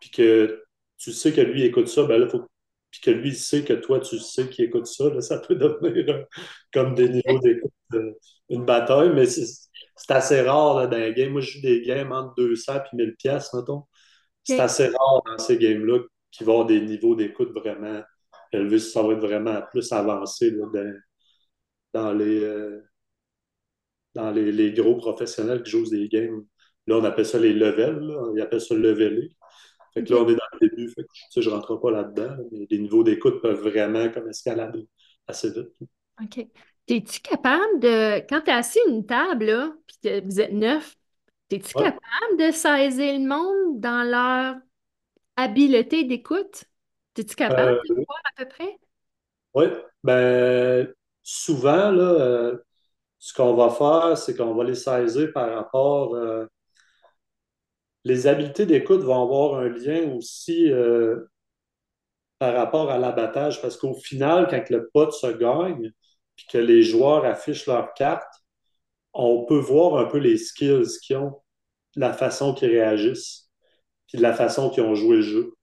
puis 0.00 0.10
que 0.10 0.64
tu 0.98 1.12
sais 1.12 1.32
que 1.32 1.40
lui 1.40 1.62
écoute 1.64 1.86
ça, 1.88 2.04
ben 2.04 2.18
là, 2.18 2.28
faut 2.28 2.42
puis 2.90 3.00
que 3.02 3.10
lui 3.10 3.30
il 3.30 3.36
sait 3.36 3.62
que 3.64 3.74
toi, 3.74 4.00
tu 4.00 4.18
sais 4.18 4.48
qu'il 4.48 4.64
écoute 4.64 4.86
ça, 4.86 5.08
là, 5.10 5.20
ça 5.20 5.38
peut 5.38 5.54
devenir 5.54 6.08
euh, 6.08 6.24
comme 6.72 6.94
des 6.94 7.08
niveaux 7.08 7.38
d'écoute, 7.40 7.72
euh, 7.94 8.12
une 8.48 8.64
bataille, 8.64 9.12
mais 9.14 9.26
c'est 9.26 9.46
assez 10.08 10.40
rare 10.42 10.76
là, 10.76 10.86
dans 10.88 10.98
les 10.98 11.14
games. 11.14 11.32
Moi, 11.32 11.40
je 11.40 11.52
joue 11.52 11.60
des 11.62 11.82
games 11.82 12.12
entre 12.12 12.34
200 12.36 12.74
et 12.92 12.96
1000 12.96 13.16
pièces, 13.16 13.52
mettons. 13.54 13.84
C'est 14.44 14.60
assez 14.60 14.86
rare 14.88 15.22
dans 15.26 15.38
ces 15.38 15.56
games-là 15.58 16.00
qu'il 16.30 16.46
va 16.46 16.52
y 16.52 16.54
avoir 16.54 16.66
des 16.66 16.80
niveaux 16.80 17.14
d'écoute 17.16 17.52
vraiment 17.52 18.02
élevés. 18.52 18.78
Ça 18.78 19.02
va 19.02 19.14
être 19.14 19.20
vraiment 19.20 19.60
plus 19.70 19.90
avancé 19.92 20.50
là, 20.50 20.66
dans, 21.92 22.12
les, 22.12 22.42
euh, 22.42 22.80
dans 24.14 24.30
les, 24.30 24.52
les, 24.52 24.72
gros 24.72 24.96
professionnels 24.96 25.62
qui 25.62 25.70
jouent 25.70 25.90
des 25.90 26.08
games. 26.08 26.44
Là, 26.86 26.98
on 26.98 27.04
appelle 27.04 27.26
ça 27.26 27.38
les 27.38 27.52
levels. 27.52 27.98
Là. 27.98 28.32
Ils 28.34 28.40
appellent 28.40 28.60
ça 28.60 28.74
leveler. 28.74 29.32
Fait 29.96 30.04
que 30.04 30.12
là, 30.12 30.20
on 30.20 30.28
est 30.28 30.34
dans 30.34 30.58
le 30.60 30.68
début, 30.68 30.90
fait 30.90 31.04
que, 31.04 31.40
je 31.40 31.48
ne 31.48 31.54
rentre 31.54 31.76
pas 31.76 31.90
là-dedans, 31.90 32.36
mais 32.52 32.66
les 32.70 32.78
niveaux 32.78 33.02
d'écoute 33.02 33.40
peuvent 33.40 33.62
vraiment 33.62 34.10
comme 34.10 34.28
escalader 34.28 34.86
assez 35.26 35.50
vite. 35.50 35.70
OK. 36.22 36.46
Es-tu 36.86 37.20
capable 37.20 37.80
de, 37.80 38.18
quand 38.28 38.42
tu 38.42 38.50
es 38.50 38.52
assis 38.52 38.78
à 38.86 38.90
une 38.90 39.06
table, 39.06 39.46
là, 39.46 39.72
puis 39.86 40.20
vous 40.20 40.38
êtes 40.38 40.52
neuf, 40.52 40.96
es-tu 41.50 41.72
capable 41.72 42.36
de 42.38 42.50
saisir 42.52 43.18
le 43.18 43.26
monde 43.26 43.80
dans 43.80 44.02
leur 44.02 44.56
habileté 45.36 46.04
d'écoute? 46.04 46.64
Es-tu 47.18 47.34
capable 47.34 47.80
de 47.88 47.94
le 47.94 48.00
euh, 48.00 48.04
voir 48.06 48.20
à 48.24 48.44
peu 48.44 48.48
près? 48.48 48.78
Oui. 49.54 49.66
Ben, 50.04 50.92
souvent, 51.22 51.90
là, 51.90 52.02
euh, 52.02 52.58
ce 53.18 53.32
qu'on 53.34 53.54
va 53.54 53.70
faire, 53.70 54.18
c'est 54.18 54.36
qu'on 54.36 54.54
va 54.54 54.64
les 54.64 54.74
saisir 54.74 55.32
par 55.32 55.52
rapport 55.52 56.14
euh, 56.14 56.46
les 58.06 58.28
habiletés 58.28 58.66
d'écoute 58.66 59.00
vont 59.00 59.20
avoir 59.20 59.58
un 59.58 59.68
lien 59.68 60.12
aussi 60.12 60.70
euh, 60.70 61.28
par 62.38 62.54
rapport 62.54 62.90
à 62.90 62.98
l'abattage, 62.98 63.60
parce 63.60 63.76
qu'au 63.76 63.94
final, 63.94 64.46
quand 64.48 64.70
le 64.70 64.88
pot 64.94 65.10
se 65.10 65.26
gagne, 65.26 65.90
puis 66.36 66.46
que 66.48 66.58
les 66.58 66.82
joueurs 66.82 67.24
affichent 67.24 67.66
leurs 67.66 67.94
cartes, 67.94 68.32
on 69.12 69.44
peut 69.44 69.58
voir 69.58 69.96
un 69.98 70.04
peu 70.04 70.18
les 70.18 70.36
skills 70.36 70.98
qu'ils 71.02 71.16
ont, 71.16 71.42
la 71.96 72.12
façon 72.12 72.54
qu'ils 72.54 72.70
réagissent, 72.70 73.50
puis 74.06 74.18
la 74.18 74.34
façon 74.34 74.70
qu'ils 74.70 74.84
ont 74.84 74.94
joué 74.94 75.16
le 75.16 75.22
jeu. 75.22 75.55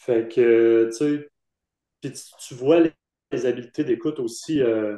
Fait 0.00 0.32
que, 0.32 0.88
tu 0.88 1.28
sais, 2.10 2.12
tu 2.38 2.54
vois 2.54 2.80
les, 2.80 3.46
habiletés 3.46 3.84
d'écoute 3.84 4.18
aussi 4.18 4.62
euh, 4.62 4.96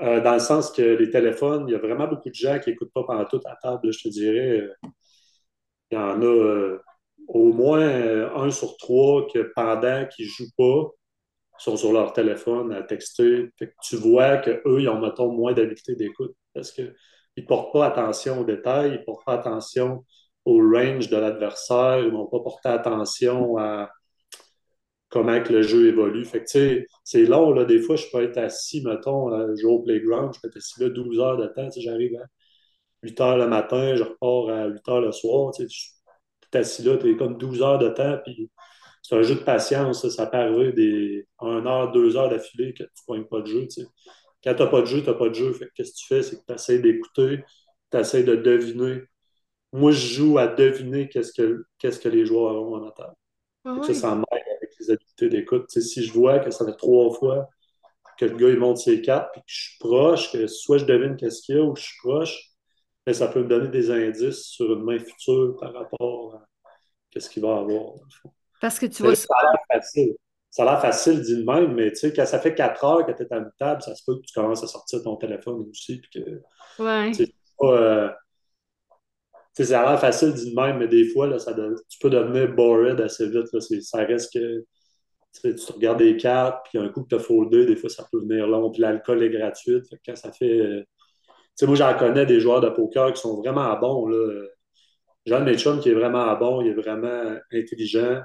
euh, 0.00 0.20
dans 0.20 0.34
le 0.34 0.38
sens 0.38 0.70
que 0.70 0.82
les 0.82 1.10
téléphones, 1.10 1.66
il 1.66 1.72
y 1.72 1.74
a 1.74 1.78
vraiment 1.78 2.06
beaucoup 2.06 2.28
de 2.28 2.34
gens 2.34 2.58
qui 2.58 2.70
n'écoutent 2.70 2.92
pas 2.92 3.04
pendant 3.04 3.24
toute 3.24 3.44
la 3.44 3.56
table, 3.56 3.90
je 3.90 4.02
te 4.02 4.08
dirais 4.08 4.68
il 5.90 5.94
y 5.94 5.98
en 5.98 6.20
a 6.20 6.24
euh, 6.24 6.82
au 7.28 7.52
moins 7.52 7.80
un 8.36 8.50
sur 8.50 8.76
trois 8.76 9.26
que 9.32 9.50
pendant 9.54 10.06
qu'ils 10.08 10.26
ne 10.26 10.30
jouent 10.30 10.52
pas, 10.58 10.90
sont 11.58 11.76
sur 11.78 11.92
leur 11.92 12.12
téléphone 12.12 12.72
à 12.72 12.82
texter. 12.82 13.50
tu 13.82 13.96
vois 13.96 14.36
qu'eux, 14.38 14.80
ils 14.80 14.88
ont, 14.90 15.00
mettons, 15.00 15.32
moins 15.32 15.54
d'habileté 15.54 15.96
d'écoute 15.96 16.34
parce 16.52 16.70
qu'ils 16.70 16.94
ne 17.38 17.42
portent 17.44 17.72
pas 17.72 17.86
attention 17.86 18.40
aux 18.40 18.44
détails, 18.44 18.90
ils 18.90 19.00
ne 19.00 19.04
portent 19.04 19.24
pas 19.24 19.34
attention 19.34 20.04
au 20.46 20.58
range 20.58 21.10
de 21.10 21.16
l'adversaire, 21.16 22.00
ils 22.00 22.12
n'ont 22.12 22.26
pas 22.26 22.40
porté 22.40 22.68
attention 22.68 23.58
à 23.58 23.90
comment 25.10 25.42
que 25.42 25.52
le 25.52 25.62
jeu 25.62 25.88
évolue. 25.88 26.24
Fait 26.24 26.42
que, 26.44 26.86
c'est 27.04 27.24
long, 27.24 27.52
là. 27.52 27.64
Des 27.64 27.80
fois, 27.80 27.96
je 27.96 28.06
peux 28.12 28.22
être 28.22 28.38
assis, 28.38 28.82
mettons, 28.84 29.30
jouer 29.56 29.72
au 29.72 29.82
playground, 29.82 30.32
je 30.34 30.40
peux 30.40 30.48
être 30.48 30.56
assis 30.56 30.80
là 30.80 30.88
12 30.88 31.20
heures 31.20 31.36
de 31.36 31.46
temps, 31.48 31.68
j'arrive 31.76 32.16
à 32.16 32.26
8 33.02 33.20
heures 33.20 33.36
le 33.38 33.48
matin, 33.48 33.96
je 33.96 34.04
repars 34.04 34.48
à 34.50 34.66
8 34.68 34.88
heures 34.88 35.00
le 35.02 35.12
soir, 35.12 35.52
tu 35.52 35.62
es 35.64 36.56
assis 36.56 36.82
là, 36.82 36.96
tu 36.96 37.10
es 37.10 37.16
comme 37.16 37.38
12 37.38 37.62
heures 37.62 37.78
de 37.78 37.88
temps, 37.90 38.18
puis 38.24 38.50
c'est 39.02 39.16
un 39.16 39.22
jeu 39.22 39.36
de 39.36 39.40
patience, 39.40 40.08
ça, 40.08 40.26
peut 40.26 40.38
arriver 40.38 40.72
des 40.72 41.28
1 41.40 41.66
heure, 41.66 41.92
2 41.92 42.16
heures 42.16 42.28
d'affilée 42.28 42.72
que 42.72 42.84
tu 42.84 42.84
ne 42.84 43.06
pognes 43.06 43.26
pas 43.26 43.40
de 43.40 43.46
jeu, 43.46 43.66
Quand 44.44 44.54
tu 44.54 44.62
n'as 44.62 44.68
pas 44.68 44.80
de 44.80 44.86
jeu, 44.86 45.00
tu 45.02 45.08
n'as 45.08 45.14
pas 45.14 45.28
de 45.28 45.34
jeu. 45.34 45.52
Fait 45.52 45.68
qu'est-ce 45.74 45.92
que 45.92 45.96
tu 45.98 46.06
fais? 46.06 46.22
C'est 46.22 46.36
que 46.36 46.44
tu 46.46 46.54
essaies 46.54 46.78
d'écouter, 46.80 47.44
tu 47.90 47.98
essaies 47.98 48.24
de 48.24 48.36
deviner. 48.36 49.02
Moi, 49.76 49.92
je 49.92 50.14
joue 50.14 50.38
à 50.38 50.46
deviner 50.46 51.08
qu'est-ce 51.08 51.32
que, 51.32 51.66
qu'est-ce 51.78 52.00
que 52.00 52.08
les 52.08 52.24
joueurs 52.24 52.54
ont 52.54 52.82
en 52.82 52.90
table. 52.90 53.14
Ah 53.64 53.78
ça, 53.82 53.94
ça 53.94 54.14
m'aide 54.14 54.24
avec 54.30 54.70
les 54.78 54.90
habiletés 54.90 55.28
d'écoute. 55.28 55.70
si 55.70 56.04
je 56.04 56.12
vois 56.12 56.38
que 56.38 56.50
ça 56.50 56.64
fait 56.64 56.76
trois 56.76 57.12
fois 57.12 57.48
que 58.16 58.24
le 58.24 58.36
gars 58.36 58.48
il 58.48 58.58
monte 58.58 58.78
ses 58.78 59.02
cartes, 59.02 59.28
puis 59.32 59.42
que 59.42 59.46
je 59.48 59.62
suis 59.70 59.78
proche, 59.78 60.32
que 60.32 60.46
soit 60.46 60.78
je 60.78 60.84
devine 60.86 61.16
qu'est-ce 61.16 61.42
qu'il 61.42 61.56
y 61.56 61.58
a 61.58 61.62
ou 61.62 61.74
que 61.74 61.80
je 61.80 61.86
suis 61.86 61.98
proche, 62.02 62.50
mais 63.06 63.12
ça 63.12 63.28
peut 63.28 63.42
me 63.42 63.48
donner 63.48 63.68
des 63.68 63.90
indices 63.90 64.44
sur 64.44 64.72
une 64.72 64.84
main 64.84 64.98
future 64.98 65.56
par 65.60 65.72
rapport 65.72 66.34
à 67.14 67.20
ce 67.20 67.28
qu'il 67.28 67.42
va 67.42 67.58
avoir. 67.58 67.94
Parce 68.60 68.78
que 68.78 68.86
tu 68.86 69.02
vois. 69.02 69.14
Ça 69.14 69.26
a 69.36 69.42
l'air 69.42 69.80
facile. 69.80 70.14
Ça 70.50 70.62
a 70.62 70.66
l'air 70.66 70.80
facile 70.80 71.20
dit 71.20 71.44
même, 71.44 71.74
mais 71.74 71.90
tu 71.90 71.96
sais, 71.96 72.12
quand 72.14 72.24
ça 72.24 72.38
fait 72.38 72.54
quatre 72.54 72.82
heures 72.82 73.04
que 73.04 73.12
tu 73.12 73.22
es 73.22 73.32
à 73.32 73.36
une 73.36 73.50
table, 73.58 73.82
ça 73.82 73.94
se 73.94 74.02
peut 74.06 74.16
que 74.16 74.22
tu 74.22 74.32
commences 74.32 74.64
à 74.64 74.66
sortir 74.66 75.02
ton 75.02 75.16
téléphone 75.16 75.66
aussi. 75.68 76.00
Puis 76.00 76.22
que, 76.22 76.82
ouais. 76.82 77.12
Euh, 77.62 78.10
ça 79.64 79.80
a 79.80 79.90
l'air 79.90 80.00
facile 80.00 80.32
dit 80.34 80.54
même, 80.54 80.78
mais 80.78 80.88
des 80.88 81.08
fois, 81.08 81.26
là, 81.26 81.38
ça 81.38 81.54
tu 81.54 81.98
peux 82.00 82.10
devenir 82.10 82.54
bored 82.54 83.00
assez 83.00 83.28
vite. 83.28 83.52
Là. 83.52 83.60
Ça 83.60 84.04
reste 84.04 84.32
que 84.32 84.64
tu, 85.42 85.54
tu 85.54 85.72
regardes 85.72 85.98
des 85.98 86.16
cartes, 86.16 86.66
puis 86.68 86.78
un 86.78 86.88
coup 86.88 87.02
que 87.02 87.08
tu 87.08 87.14
as 87.16 87.18
foldé, 87.18 87.66
des 87.66 87.76
fois, 87.76 87.90
ça 87.90 88.06
peut 88.10 88.20
venir 88.20 88.46
long. 88.46 88.70
Puis 88.70 88.82
l'alcool 88.82 89.22
est 89.22 89.30
gratuit. 89.30 89.80
quand 90.04 90.16
ça 90.16 90.32
fait. 90.32 90.60
Euh, 90.60 90.84
sais, 91.54 91.66
moi, 91.66 91.76
j'en 91.76 91.96
connais 91.96 92.26
des 92.26 92.40
joueurs 92.40 92.60
de 92.60 92.68
poker 92.70 93.12
qui 93.12 93.20
sont 93.20 93.36
vraiment 93.40 93.78
bons. 93.78 94.08
Là. 94.08 94.46
John 95.26 95.44
Mitchum, 95.44 95.80
qui 95.80 95.90
est 95.90 95.94
vraiment 95.94 96.36
bon, 96.36 96.60
il 96.62 96.68
est 96.68 96.74
vraiment 96.74 97.36
intelligent. 97.52 98.22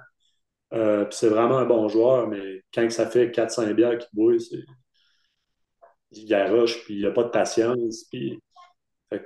Euh, 0.74 1.06
c'est 1.12 1.30
vraiment 1.30 1.58
un 1.58 1.66
bon 1.66 1.90
joueur, 1.90 2.28
mais 2.28 2.64
quand 2.74 2.90
ça 2.92 3.08
fait 3.08 3.30
4-5 3.32 3.74
bières 3.74 3.98
qu'il 3.98 4.10
boit, 4.14 4.34
il 6.12 6.26
garoche, 6.26 6.84
puis 6.86 6.96
il 6.96 7.04
n'a 7.04 7.12
pas 7.12 7.24
de 7.24 7.30
patience. 7.30 8.06
Puis... 8.12 8.40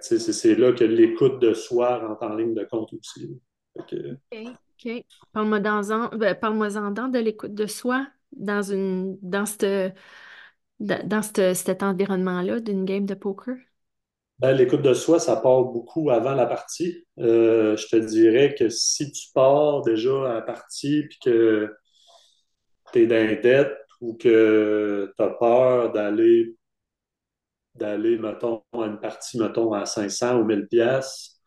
c'est 0.01 0.55
là 0.55 0.71
que 0.73 0.83
l'écoute 0.83 1.39
de 1.39 1.53
soi 1.53 1.99
rentre 1.99 2.23
en 2.23 2.35
ligne 2.35 2.53
de 2.53 2.63
compte 2.63 2.91
aussi. 2.93 3.39
OK. 3.75 3.95
OK. 4.33 5.05
Parle-moi 5.31 5.59
dans, 5.59 6.09
ben, 6.09 6.35
parle 6.35 7.11
de 7.11 7.19
l'écoute 7.19 7.53
de 7.53 7.65
soi 7.65 8.07
dans, 8.35 8.61
une, 8.61 9.17
dans, 9.21 9.45
dans 10.79 11.21
cet 11.21 11.83
environnement-là 11.83 12.59
d'une 12.59 12.85
game 12.85 13.05
de 13.05 13.13
poker? 13.13 13.55
Ben, 14.39 14.51
l'écoute 14.51 14.81
de 14.81 14.93
soi, 14.93 15.19
ça 15.19 15.37
part 15.37 15.63
beaucoup 15.63 16.09
avant 16.09 16.33
la 16.33 16.45
partie. 16.45 17.05
Euh, 17.19 17.77
je 17.77 17.87
te 17.87 17.95
dirais 17.95 18.53
que 18.57 18.67
si 18.67 19.11
tu 19.11 19.29
pars 19.33 19.81
déjà 19.81 20.29
à 20.29 20.33
la 20.35 20.41
partie 20.41 21.03
puis 21.03 21.19
que 21.23 21.73
tu 22.91 23.03
es 23.03 23.07
dans 23.07 23.41
dette 23.41 23.77
ou 24.01 24.15
que 24.15 25.13
tu 25.15 25.23
as 25.23 25.29
peur 25.29 25.93
d'aller 25.93 26.57
d'aller, 27.75 28.17
mettons, 28.17 28.63
à 28.73 28.85
une 28.85 28.99
partie, 28.99 29.39
mettons, 29.39 29.73
à 29.73 29.85
500 29.85 30.39
ou 30.39 30.45
1000 30.45 30.67
pièces, 30.67 31.39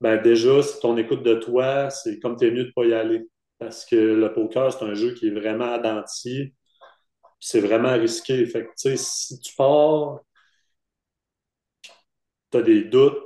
ben 0.00 0.20
déjà, 0.22 0.62
si 0.62 0.80
ton 0.80 0.96
écoute 0.96 1.22
de 1.22 1.34
toi, 1.34 1.90
c'est 1.90 2.18
comme 2.20 2.36
tu 2.36 2.46
es 2.46 2.50
mieux 2.50 2.64
de 2.64 2.72
pas 2.74 2.84
y 2.84 2.94
aller. 2.94 3.28
Parce 3.58 3.84
que 3.84 3.96
le 3.96 4.32
poker, 4.32 4.72
c'est 4.72 4.84
un 4.84 4.94
jeu 4.94 5.14
qui 5.14 5.28
est 5.28 5.30
vraiment 5.30 5.74
identique. 5.76 6.54
C'est 7.40 7.60
vraiment 7.60 7.94
risqué. 7.94 8.46
Fait 8.46 8.66
que, 8.66 8.96
si 8.96 9.40
tu 9.40 9.54
pars 9.56 10.20
tu 12.50 12.58
as 12.58 12.62
des 12.62 12.84
doutes 12.84 13.18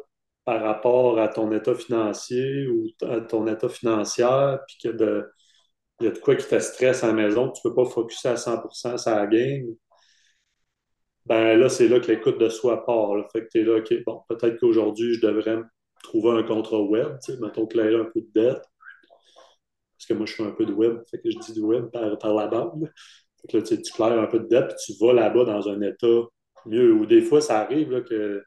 par 0.44 0.62
rapport 0.62 1.18
à 1.18 1.28
ton 1.28 1.50
état 1.52 1.74
financier 1.74 2.66
ou 2.68 2.88
à 3.02 3.20
ton 3.20 3.46
état 3.46 3.68
financier, 3.68 4.26
puis 4.66 4.76
qu'il 4.78 4.90
y 4.90 6.06
a 6.06 6.10
de 6.10 6.18
quoi 6.20 6.36
qui 6.36 6.46
te 6.48 6.58
stresse 6.58 7.04
à 7.04 7.08
la 7.08 7.12
maison, 7.14 7.50
tu 7.50 7.60
ne 7.66 7.70
peux 7.70 7.76
pas 7.76 7.90
focuser 7.90 8.28
à 8.30 8.36
100% 8.36 8.98
sur 8.98 9.10
la 9.14 9.26
game, 9.26 9.66
ben 11.26 11.58
là, 11.58 11.68
c'est 11.68 11.88
là 11.88 12.00
que 12.00 12.08
l'écoute 12.12 12.38
de 12.38 12.48
soi 12.48 12.84
part. 12.84 13.10
Fait 13.32 13.42
que 13.42 13.48
tu 13.50 13.60
es 13.60 13.64
là, 13.64 13.78
OK, 13.78 13.94
bon, 14.04 14.22
peut-être 14.28 14.58
qu'aujourd'hui, 14.58 15.14
je 15.14 15.20
devrais 15.26 15.58
trouver 16.02 16.38
un 16.38 16.42
contrat 16.42 16.80
web, 16.80 17.18
tu 17.24 17.32
sais, 17.32 17.40
mettons, 17.40 17.66
clairer 17.66 17.96
un 17.96 18.04
peu 18.04 18.20
de 18.20 18.30
dette. 18.34 18.62
Parce 19.92 20.06
que 20.08 20.14
moi, 20.14 20.26
je 20.26 20.34
fais 20.34 20.42
un 20.42 20.50
peu 20.50 20.66
de 20.66 20.72
web, 20.72 20.98
fait 21.10 21.18
que 21.18 21.30
je 21.30 21.38
dis 21.38 21.52
du 21.54 21.60
web 21.60 21.86
par, 21.90 22.18
par 22.18 22.34
la 22.34 22.48
bande. 22.48 22.90
Fait 23.40 23.48
que 23.48 23.56
là, 23.58 23.62
tu, 23.62 23.80
tu 23.80 23.92
claires 23.92 24.18
un 24.18 24.26
peu 24.26 24.40
de 24.40 24.48
dette, 24.48 24.68
puis 24.68 24.94
tu 24.94 25.04
vas 25.04 25.12
là-bas 25.12 25.44
dans 25.44 25.68
un 25.68 25.80
état 25.82 26.06
mieux. 26.66 26.92
Ou 26.92 27.06
des 27.06 27.22
fois, 27.22 27.40
ça 27.40 27.60
arrive 27.60 27.92
là, 27.92 28.00
que 28.02 28.42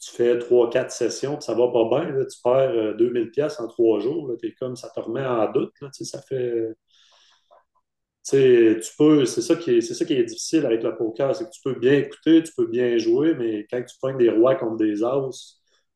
tu 0.00 0.10
fais 0.12 0.38
3-4 0.38 0.90
sessions, 0.90 1.36
puis 1.36 1.44
ça 1.44 1.54
va 1.54 1.68
pas 1.68 1.88
bien, 1.88 2.12
tu 2.24 2.40
perds 2.42 2.96
2000 2.96 3.22
euh, 3.22 3.30
pièces 3.30 3.58
en 3.60 3.68
trois 3.68 4.00
jours, 4.00 4.32
es 4.42 4.52
comme 4.52 4.76
ça 4.76 4.90
te 4.94 5.00
remet 5.00 5.24
en 5.24 5.50
doute, 5.50 5.72
là, 5.80 5.88
ça 5.92 6.20
fait... 6.22 6.74
tu 8.24 8.90
peux, 8.98 9.24
c'est 9.26 9.42
ça, 9.42 9.56
qui 9.56 9.72
est, 9.72 9.80
c'est 9.80 9.94
ça 9.94 10.04
qui 10.04 10.14
est 10.14 10.24
difficile 10.24 10.66
avec 10.66 10.82
le 10.82 10.96
poker, 10.96 11.34
c'est 11.36 11.44
que 11.44 11.50
tu 11.50 11.60
peux 11.62 11.78
bien 11.78 11.94
écouter, 11.94 12.42
tu 12.42 12.52
peux 12.56 12.66
bien 12.66 12.96
jouer, 12.98 13.34
mais 13.34 13.66
quand 13.70 13.82
tu 13.82 13.96
prends 14.00 14.14
des 14.14 14.30
rois 14.30 14.56
contre 14.56 14.76
des 14.76 15.04
as 15.04 15.30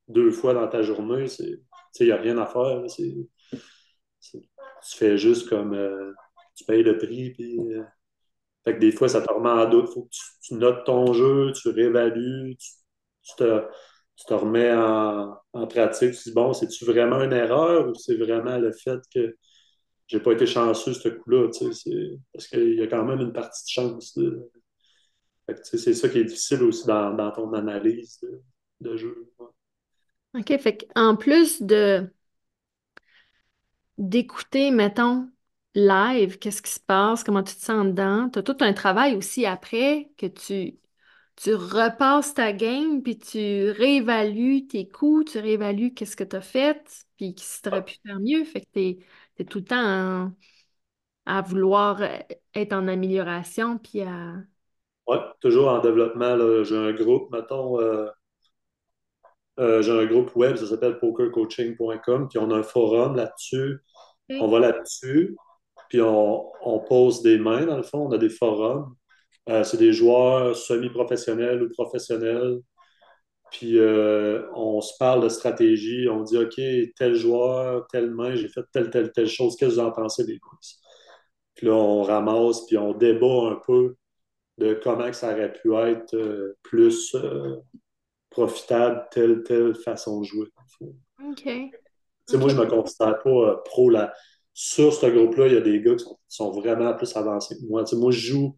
deux 0.08 0.30
fois 0.30 0.54
dans 0.54 0.68
ta 0.68 0.82
journée, 0.82 1.26
il 1.38 2.06
n'y 2.06 2.12
a 2.12 2.16
rien 2.16 2.38
à 2.38 2.46
faire. 2.46 2.82
tu 2.86 4.46
fais 4.82 5.18
juste 5.18 5.48
comme 5.48 5.74
euh, 5.74 6.12
tu 6.54 6.64
payes 6.64 6.82
le 6.82 6.98
prix, 6.98 7.30
puis 7.30 7.58
euh, 7.74 7.82
fait 8.64 8.74
que 8.74 8.80
des 8.80 8.92
fois, 8.92 9.08
ça 9.08 9.22
te 9.22 9.32
remet 9.32 9.48
en 9.50 9.68
doute. 9.68 9.88
Faut 9.88 10.02
que 10.04 10.10
tu, 10.42 10.54
notes 10.54 10.84
ton 10.84 11.12
jeu, 11.12 11.52
tu 11.52 11.70
réévalues, 11.70 12.56
tu 12.58 13.36
te, 13.36 13.64
tu 14.16 14.24
te 14.26 14.34
remets 14.34 14.72
en, 14.74 15.36
pratique, 15.68 16.12
tu 16.12 16.18
te 16.18 16.22
dis, 16.24 16.32
bon, 16.34 16.52
c'est-tu 16.52 16.84
vraiment 16.84 17.22
une 17.22 17.32
erreur 17.32 17.88
ou 17.88 17.94
c'est 17.94 18.16
vraiment 18.16 18.58
le 18.58 18.72
fait 18.72 19.00
que 19.14 19.36
j'ai 20.08 20.20
pas 20.20 20.32
été 20.32 20.46
chanceux 20.46 20.94
ce 20.94 21.08
coup-là, 21.10 21.48
parce 22.32 22.48
qu'il 22.48 22.74
y 22.74 22.82
a 22.82 22.86
quand 22.86 23.04
même 23.04 23.20
une 23.20 23.32
partie 23.32 23.64
de 23.64 23.70
chance. 23.70 24.18
C'est 25.62 25.94
ça 25.94 26.08
qui 26.08 26.18
est 26.18 26.24
difficile 26.24 26.62
aussi 26.62 26.86
dans, 26.86 27.30
ton 27.32 27.52
analyse 27.52 28.20
de, 28.80 28.96
jeu. 28.96 29.30
OK, 30.34 30.58
fait 30.58 30.88
en 30.96 31.16
plus 31.16 31.62
de 31.62 32.10
d'écouter, 33.98 34.70
mettons, 34.70 35.28
live, 35.74 36.38
qu'est-ce 36.38 36.62
qui 36.62 36.70
se 36.70 36.80
passe, 36.80 37.24
comment 37.24 37.42
tu 37.42 37.54
te 37.54 37.64
sens 37.64 37.84
dedans, 37.86 38.30
tu 38.30 38.38
as 38.38 38.42
tout 38.42 38.56
un 38.60 38.72
travail 38.72 39.16
aussi 39.16 39.44
après 39.44 40.10
que 40.16 40.26
tu 40.26 40.78
tu 41.36 41.54
repasses 41.54 42.34
ta 42.34 42.52
game, 42.52 43.02
puis 43.02 43.16
tu 43.18 43.70
réévalues 43.70 44.66
tes 44.66 44.88
coups, 44.88 45.32
tu 45.32 45.38
réévalues 45.38 45.94
qu'est-ce 45.94 46.16
que 46.16 46.24
tu 46.24 46.34
as 46.34 46.40
fait, 46.40 47.06
puis 47.16 47.34
si 47.38 47.62
tu 47.62 47.68
aurais 47.68 47.84
pu 47.84 47.94
faire 48.04 48.18
mieux. 48.18 48.44
Fait 48.44 48.62
que 48.62 48.66
tu 48.96 49.04
es, 49.38 49.44
tout 49.44 49.58
le 49.58 49.64
temps 49.64 50.32
à 51.26 51.42
vouloir 51.42 52.02
euh, 52.02 52.18
être 52.54 52.72
en 52.72 52.88
amélioration, 52.88 53.78
puis 53.78 54.02
à... 54.02 54.34
Oui, 55.06 55.16
toujours 55.40 55.68
en 55.68 55.78
développement. 55.80 56.64
J'ai 56.64 56.76
un 56.76 56.92
groupe, 56.92 57.30
mettons, 57.32 57.80
euh, 57.80 58.08
euh, 59.58 59.82
j'ai 59.82 59.92
un 59.92 60.06
groupe 60.06 60.34
web, 60.36 60.56
ça 60.56 60.66
s'appelle 60.66 60.98
pokercoaching.com, 60.98 62.28
puis 62.28 62.38
on 62.38 62.50
a 62.50 62.56
un 62.56 62.62
forum 62.62 63.16
là-dessus. 63.16 63.78
On 64.30 64.48
va 64.48 64.60
là-dessus, 64.60 65.36
puis 65.88 66.02
on, 66.02 66.50
on 66.62 66.80
pose 66.80 67.22
des 67.22 67.38
mains, 67.38 67.64
dans 67.64 67.78
le 67.78 67.82
fond, 67.82 68.06
on 68.08 68.12
a 68.12 68.18
des 68.18 68.28
forums. 68.28 68.94
Euh, 69.48 69.64
c'est 69.64 69.78
des 69.78 69.92
joueurs 69.94 70.54
semi-professionnels 70.54 71.62
ou 71.62 71.70
professionnels. 71.70 72.58
Puis 73.50 73.78
euh, 73.78 74.46
on 74.54 74.80
se 74.80 74.92
parle 74.98 75.22
de 75.22 75.28
stratégie, 75.28 76.08
on 76.08 76.22
dit 76.22 76.36
OK, 76.36 76.60
tel 76.96 77.14
joueur, 77.14 77.86
telle 77.88 78.10
main, 78.10 78.34
j'ai 78.34 78.48
fait 78.48 78.62
telle, 78.72 78.90
telle, 78.90 79.10
telle 79.12 79.28
chose, 79.28 79.56
qu'est-ce 79.56 79.76
que 79.76 79.80
vous 79.80 79.86
en 79.86 79.92
pensez 79.92 80.24
des 80.24 80.38
quiz? 80.38 80.80
Puis 81.54 81.66
là, 81.66 81.72
on 81.74 82.02
ramasse, 82.02 82.66
puis 82.66 82.76
on 82.76 82.92
débat 82.92 83.50
un 83.50 83.60
peu 83.66 83.96
de 84.58 84.74
comment 84.82 85.12
ça 85.12 85.32
aurait 85.32 85.52
pu 85.52 85.74
être 85.74 86.14
euh, 86.14 86.56
plus 86.62 87.16
profitable, 88.30 89.06
telle, 89.10 89.42
telle 89.42 89.74
façon 89.74 90.20
de 90.20 90.26
jouer. 90.26 90.48
OK. 90.80 91.44
Moi, 92.34 92.48
je 92.50 92.56
ne 92.56 92.60
me 92.60 92.66
considère 92.66 93.18
pas 93.22 93.62
pro. 93.64 93.90
Là. 93.90 94.12
Sur 94.52 94.92
ce 94.92 95.06
groupe-là, 95.06 95.46
il 95.46 95.54
y 95.54 95.56
a 95.56 95.60
des 95.60 95.80
gars 95.80 95.94
qui 95.94 96.04
sont, 96.28 96.50
vraiment 96.50 96.94
plus 96.94 97.16
avancés 97.16 97.56
moi. 97.68 97.84
moi, 97.92 98.10
je 98.10 98.18
joue 98.18 98.56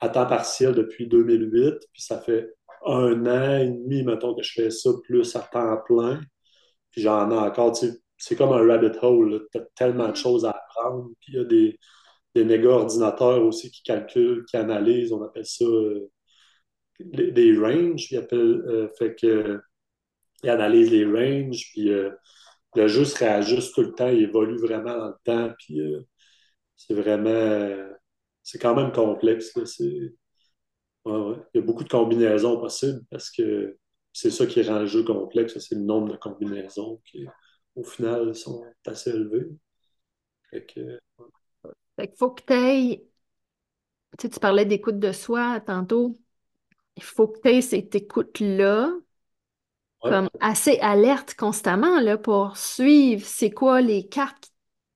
à 0.00 0.08
temps 0.08 0.26
partiel 0.26 0.74
depuis 0.74 1.06
2008, 1.06 1.74
puis 1.92 2.02
ça 2.02 2.18
fait 2.18 2.54
un 2.86 3.26
an 3.26 3.58
et 3.60 3.68
demi, 3.68 4.02
mettons, 4.04 4.34
que 4.34 4.42
je 4.42 4.52
fais 4.54 4.70
ça 4.70 4.90
plus 5.04 5.36
à 5.36 5.40
temps 5.40 5.78
plein. 5.86 6.20
Puis 6.92 7.02
j'en 7.02 7.30
ai 7.30 7.36
encore, 7.38 7.72
tu 7.78 7.88
sais, 7.88 7.98
c'est 8.18 8.36
comme 8.36 8.52
un 8.52 8.66
rabbit 8.66 8.96
hole. 9.02 9.46
Tu 9.52 9.58
as 9.58 9.62
tellement 9.76 10.10
de 10.10 10.10
Mhm. 10.10 10.16
choses 10.16 10.44
à 10.46 10.50
apprendre. 10.52 11.10
Puis 11.20 11.34
il 11.34 11.36
y 11.36 11.40
a 11.40 11.44
des, 11.44 11.78
des 12.36 12.44
méga 12.44 12.68
ordinateurs 12.70 13.42
aussi 13.44 13.70
qui 13.72 13.82
calculent, 13.84 14.44
qui 14.46 14.56
analysent, 14.58 15.12
on 15.12 15.22
appelle 15.24 15.46
ça 15.46 15.64
euh, 15.66 16.10
les- 17.00 17.32
des 17.32 17.56
ranges. 17.58 18.10
Ils 18.10 18.18
appellent, 18.18 18.62
euh, 18.66 18.88
fait 18.98 19.14
que, 19.20 19.60
ils 20.44 20.50
analysent 20.50 20.90
les 20.92 21.04
ranges, 21.06 21.70
puis 21.72 21.90
euh, 21.90 22.10
le 22.76 22.88
jeu 22.88 23.04
se 23.06 23.18
réajuste 23.18 23.74
tout 23.74 23.82
le 23.82 23.92
temps, 23.94 24.08
il 24.08 24.22
évolue 24.24 24.58
vraiment 24.58 24.96
dans 24.98 25.08
le 25.08 25.14
temps, 25.24 25.54
puis 25.58 25.80
euh, 25.80 26.00
c'est 26.76 26.94
vraiment. 26.94 27.30
euh, 27.30 27.88
c'est 28.44 28.58
quand 28.60 28.74
même 28.76 28.92
complexe. 28.92 29.56
là. 29.56 29.66
C'est, 29.66 30.14
ouais, 31.04 31.12
ouais. 31.12 31.36
Il 31.54 31.58
y 31.60 31.62
a 31.62 31.66
beaucoup 31.66 31.84
de 31.84 31.88
combinaisons 31.88 32.60
possibles 32.60 33.02
parce 33.10 33.30
que 33.30 33.76
c'est 34.12 34.30
ça 34.30 34.46
qui 34.46 34.62
rend 34.62 34.80
le 34.80 34.86
jeu 34.86 35.04
complexe, 35.04 35.58
c'est 35.58 35.74
le 35.74 35.82
nombre 35.82 36.12
de 36.12 36.16
combinaisons 36.16 37.00
qui, 37.04 37.26
au 37.76 37.84
final, 37.84 38.34
sont 38.34 38.64
assez 38.86 39.10
élevés. 39.10 39.46
Fait 40.50 40.64
que, 40.66 40.98
Fait 41.96 42.08
qu'il 42.08 42.16
faut 42.18 42.30
que 42.32 42.42
tu 42.44 42.52
ailles, 42.52 43.02
tu 44.18 44.22
sais, 44.26 44.30
tu 44.30 44.40
parlais 44.40 44.64
d'écoute 44.64 44.98
de 44.98 45.12
soi 45.12 45.60
tantôt, 45.60 46.18
il 46.96 47.02
faut 47.04 47.28
que 47.28 47.40
tu 47.40 47.48
aies 47.50 47.62
cette 47.62 47.94
écoute-là 47.96 48.92
comme 50.06 50.28
assez 50.40 50.78
alerte 50.80 51.34
constamment 51.34 52.00
là, 52.00 52.18
pour 52.18 52.56
suivre 52.56 53.24
c'est 53.26 53.50
quoi 53.50 53.80
les 53.80 54.08
cartes 54.08 54.52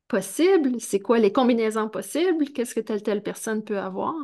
possibles, 0.08 0.80
c'est 0.80 1.00
quoi 1.00 1.18
les 1.18 1.32
combinaisons 1.32 1.88
possibles, 1.88 2.52
qu'est-ce 2.52 2.74
que 2.74 2.80
telle 2.80 3.02
telle 3.02 3.22
personne 3.22 3.64
peut 3.64 3.78
avoir. 3.78 4.14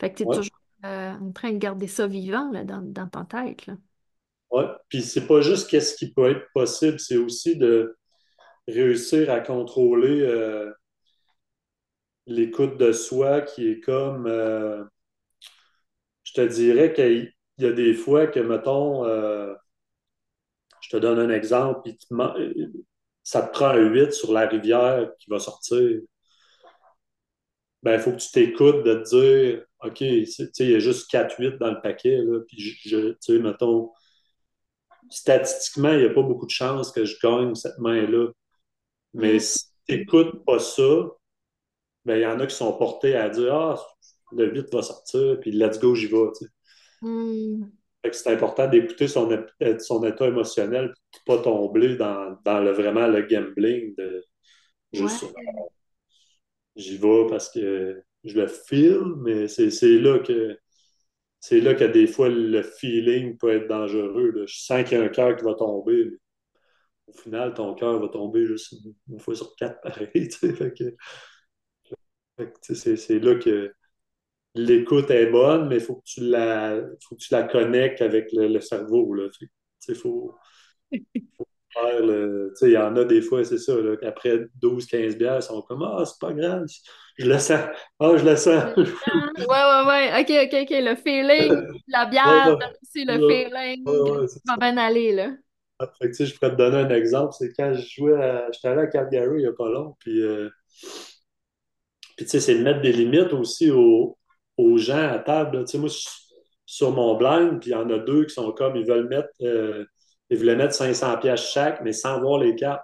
Fait 0.00 0.12
que 0.12 0.18
tu 0.18 0.22
es 0.24 0.30
toujours 0.30 0.55
euh, 0.84 1.12
en 1.12 1.32
train 1.32 1.52
de 1.52 1.58
garder 1.58 1.86
ça 1.86 2.06
vivant 2.06 2.50
là, 2.52 2.64
dans, 2.64 2.82
dans 2.82 3.08
ta 3.08 3.24
tête. 3.24 3.66
Ouais. 4.50 4.66
Puis 4.88 5.02
c'est 5.02 5.26
pas 5.26 5.40
juste 5.40 5.68
qu'est-ce 5.68 5.96
qui 5.96 6.12
peut 6.12 6.30
être 6.30 6.46
possible, 6.54 7.00
c'est 7.00 7.16
aussi 7.16 7.56
de 7.56 7.96
réussir 8.68 9.30
à 9.30 9.40
contrôler 9.40 10.20
euh, 10.22 10.70
l'écoute 12.26 12.76
de 12.78 12.92
soi 12.92 13.42
qui 13.42 13.68
est 13.68 13.80
comme, 13.80 14.26
euh, 14.26 14.84
je 16.24 16.32
te 16.34 16.40
dirais 16.40 16.92
qu'il 16.92 17.32
y 17.58 17.66
a 17.66 17.72
des 17.72 17.94
fois 17.94 18.26
que, 18.26 18.40
mettons, 18.40 19.04
euh, 19.04 19.54
je 20.80 20.90
te 20.90 20.96
donne 20.96 21.18
un 21.18 21.30
exemple, 21.30 21.90
ça 23.22 23.42
te 23.42 23.52
prend 23.52 23.68
un 23.68 23.88
8 23.88 24.12
sur 24.12 24.32
la 24.32 24.46
rivière 24.46 25.10
qui 25.18 25.30
va 25.30 25.38
sortir. 25.38 26.00
Ben, 27.82 27.94
il 27.94 28.00
faut 28.00 28.12
que 28.12 28.16
tu 28.16 28.30
t'écoutes 28.32 28.84
de 28.84 28.94
te 28.94 29.08
dire, 29.08 29.65
OK, 29.84 30.00
il 30.00 30.26
y 30.58 30.74
a 30.74 30.78
juste 30.78 31.10
4-8 31.10 31.58
dans 31.58 31.70
le 31.70 31.80
paquet, 31.82 32.18
là, 32.18 32.40
puis 32.46 32.58
je, 32.84 33.32
mettons, 33.34 33.90
statistiquement, 35.10 35.92
il 35.92 35.98
n'y 35.98 36.04
a 36.06 36.10
pas 36.10 36.22
beaucoup 36.22 36.46
de 36.46 36.50
chances 36.50 36.90
que 36.92 37.04
je 37.04 37.16
gagne 37.22 37.54
cette 37.54 37.78
main-là. 37.78 38.28
Mais 39.14 39.34
Mm, 39.34 39.38
si 39.38 39.64
tu 39.86 39.96
n'écoutes 39.96 40.44
pas 40.44 40.58
ça, 40.58 41.10
ben, 42.04 42.16
il 42.16 42.22
y 42.22 42.26
en 42.26 42.40
a 42.40 42.46
qui 42.46 42.54
sont 42.54 42.76
portés 42.76 43.16
à 43.16 43.28
dire, 43.28 43.54
ah, 43.54 43.76
le 44.32 44.52
8 44.52 44.72
va 44.72 44.82
sortir, 44.82 45.38
puis 45.40 45.52
let's 45.52 45.78
go, 45.78 45.94
j'y 45.94 46.06
vais, 46.06 46.16
mm, 47.02 47.64
c'est 48.12 48.32
important 48.32 48.68
d'écouter 48.68 49.08
son, 49.08 49.28
son 49.80 50.04
état 50.04 50.26
émotionnel, 50.26 50.92
puis 51.10 51.20
de 51.20 51.24
pas 51.24 51.42
tomber 51.42 51.96
dans, 51.96 52.38
dans 52.44 52.60
le, 52.60 52.70
vraiment 52.70 53.06
le 53.08 53.22
gambling 53.22 53.94
de 53.96 54.24
ouais. 54.92 55.00
juste 55.00 55.24
j'y 56.76 56.98
vais 56.98 57.26
parce 57.28 57.50
que 57.50 58.02
je 58.24 58.34
le 58.34 58.46
feel, 58.48 59.00
mais 59.18 59.48
c'est 59.48 59.98
là 59.98 60.18
que 60.18 60.58
c'est 61.40 61.60
là 61.60 61.74
des 61.74 62.06
fois 62.06 62.28
le 62.28 62.62
feeling 62.62 63.36
peut 63.38 63.50
être 63.50 63.68
dangereux. 63.68 64.30
là. 64.32 64.46
Je 64.46 64.58
sens 64.58 64.84
qu'il 64.84 64.98
y 64.98 65.00
a 65.00 65.04
un 65.04 65.08
cœur 65.08 65.36
qui 65.36 65.44
va 65.44 65.54
tomber, 65.54 66.06
mais 66.06 66.16
au 67.08 67.12
final, 67.12 67.54
ton 67.54 67.74
cœur 67.74 68.00
va 68.00 68.08
tomber 68.08 68.46
juste 68.46 68.74
une, 69.08 69.20
fois 69.20 69.34
sur 69.36 69.54
quatre 69.56 69.80
pareil. 69.80 70.28
c'est 72.62 73.18
là 73.20 73.36
que 73.36 73.72
l'écoute 74.54 75.10
est 75.10 75.30
bonne, 75.30 75.68
mais 75.68 75.76
il 75.76 75.80
faut 75.80 75.96
que 75.96 76.04
tu 76.04 76.20
la 76.22 76.80
faut 77.06 77.14
que 77.16 77.20
tu 77.20 77.32
la 77.32 77.44
connectes 77.44 78.02
avec 78.02 78.32
le, 78.32 78.60
cerveau. 78.60 79.14
Sais, 79.78 79.94
faut, 79.94 80.34
il 82.62 82.70
y 82.70 82.76
en 82.76 82.96
a 82.96 83.04
des 83.04 83.22
fois, 83.22 83.44
c'est 83.44 83.58
ça, 83.58 83.76
là, 83.80 83.96
qu'après 83.96 84.46
12-15 84.60 85.16
bières, 85.16 85.36
ils 85.36 85.42
sont 85.42 85.62
comme 85.62 85.82
Ah, 85.82 86.04
c'est 86.06 86.18
pas 86.20 86.32
grave, 86.32 86.66
je 87.18 87.26
le 87.26 87.38
sens. 87.38 87.60
Ah, 87.98 88.16
je 88.16 88.24
le 88.24 88.36
sens. 88.36 88.64
Ouais, 88.76 89.46
ouais, 89.46 89.82
ouais. 89.86 90.20
OK, 90.20 90.30
OK, 90.46 90.62
OK. 90.62 90.70
Le 90.70 90.94
feeling, 90.96 91.66
la 91.88 92.06
bière, 92.06 92.56
aussi 92.82 93.04
le 93.04 93.18
feeling 93.28 93.84
ça 93.86 94.26
c'est 94.26 94.40
va 94.46 94.56
bien 94.56 94.76
aller, 94.76 95.12
là. 95.12 95.30
Fait 95.98 96.06
que, 96.06 96.06
tu 96.08 96.14
sais, 96.14 96.26
je 96.26 96.34
pourrais 96.34 96.52
te 96.52 96.56
donner 96.56 96.78
un 96.78 96.90
exemple, 96.90 97.34
c'est 97.38 97.52
quand 97.52 97.74
je 97.74 97.86
jouais 97.86 98.14
à, 98.14 98.50
j'étais 98.50 98.68
allé 98.68 98.82
à 98.82 98.86
Calgary 98.86 99.40
il 99.40 99.42
n'y 99.42 99.46
a 99.46 99.52
pas 99.52 99.68
long, 99.68 99.94
puis, 100.00 100.22
euh, 100.22 100.48
puis 102.16 102.24
tu 102.24 102.30
sais, 102.30 102.40
c'est 102.40 102.54
de 102.58 102.62
mettre 102.62 102.80
des 102.80 102.92
limites 102.92 103.32
aussi 103.32 103.70
aux, 103.70 104.16
aux 104.56 104.78
gens 104.78 105.08
à 105.10 105.18
table. 105.18 105.64
Tu 105.64 105.72
sais, 105.72 105.78
moi, 105.78 105.90
sur 106.64 106.90
mon 106.92 107.16
blind, 107.16 107.60
puis 107.60 107.70
il 107.70 107.72
y 107.72 107.76
en 107.76 107.88
a 107.90 107.98
deux 107.98 108.24
qui 108.24 108.34
sont 108.34 108.52
comme, 108.52 108.76
ils 108.76 108.86
veulent 108.86 109.08
mettre, 109.08 109.28
euh, 109.42 109.84
ils 110.30 110.38
voulaient 110.38 110.56
mettre 110.56 110.74
500 110.74 111.18
pièces 111.18 111.50
chaque, 111.52 111.82
mais 111.82 111.92
sans 111.92 112.20
voir 112.20 112.38
les 112.38 112.54
cartes. 112.54 112.82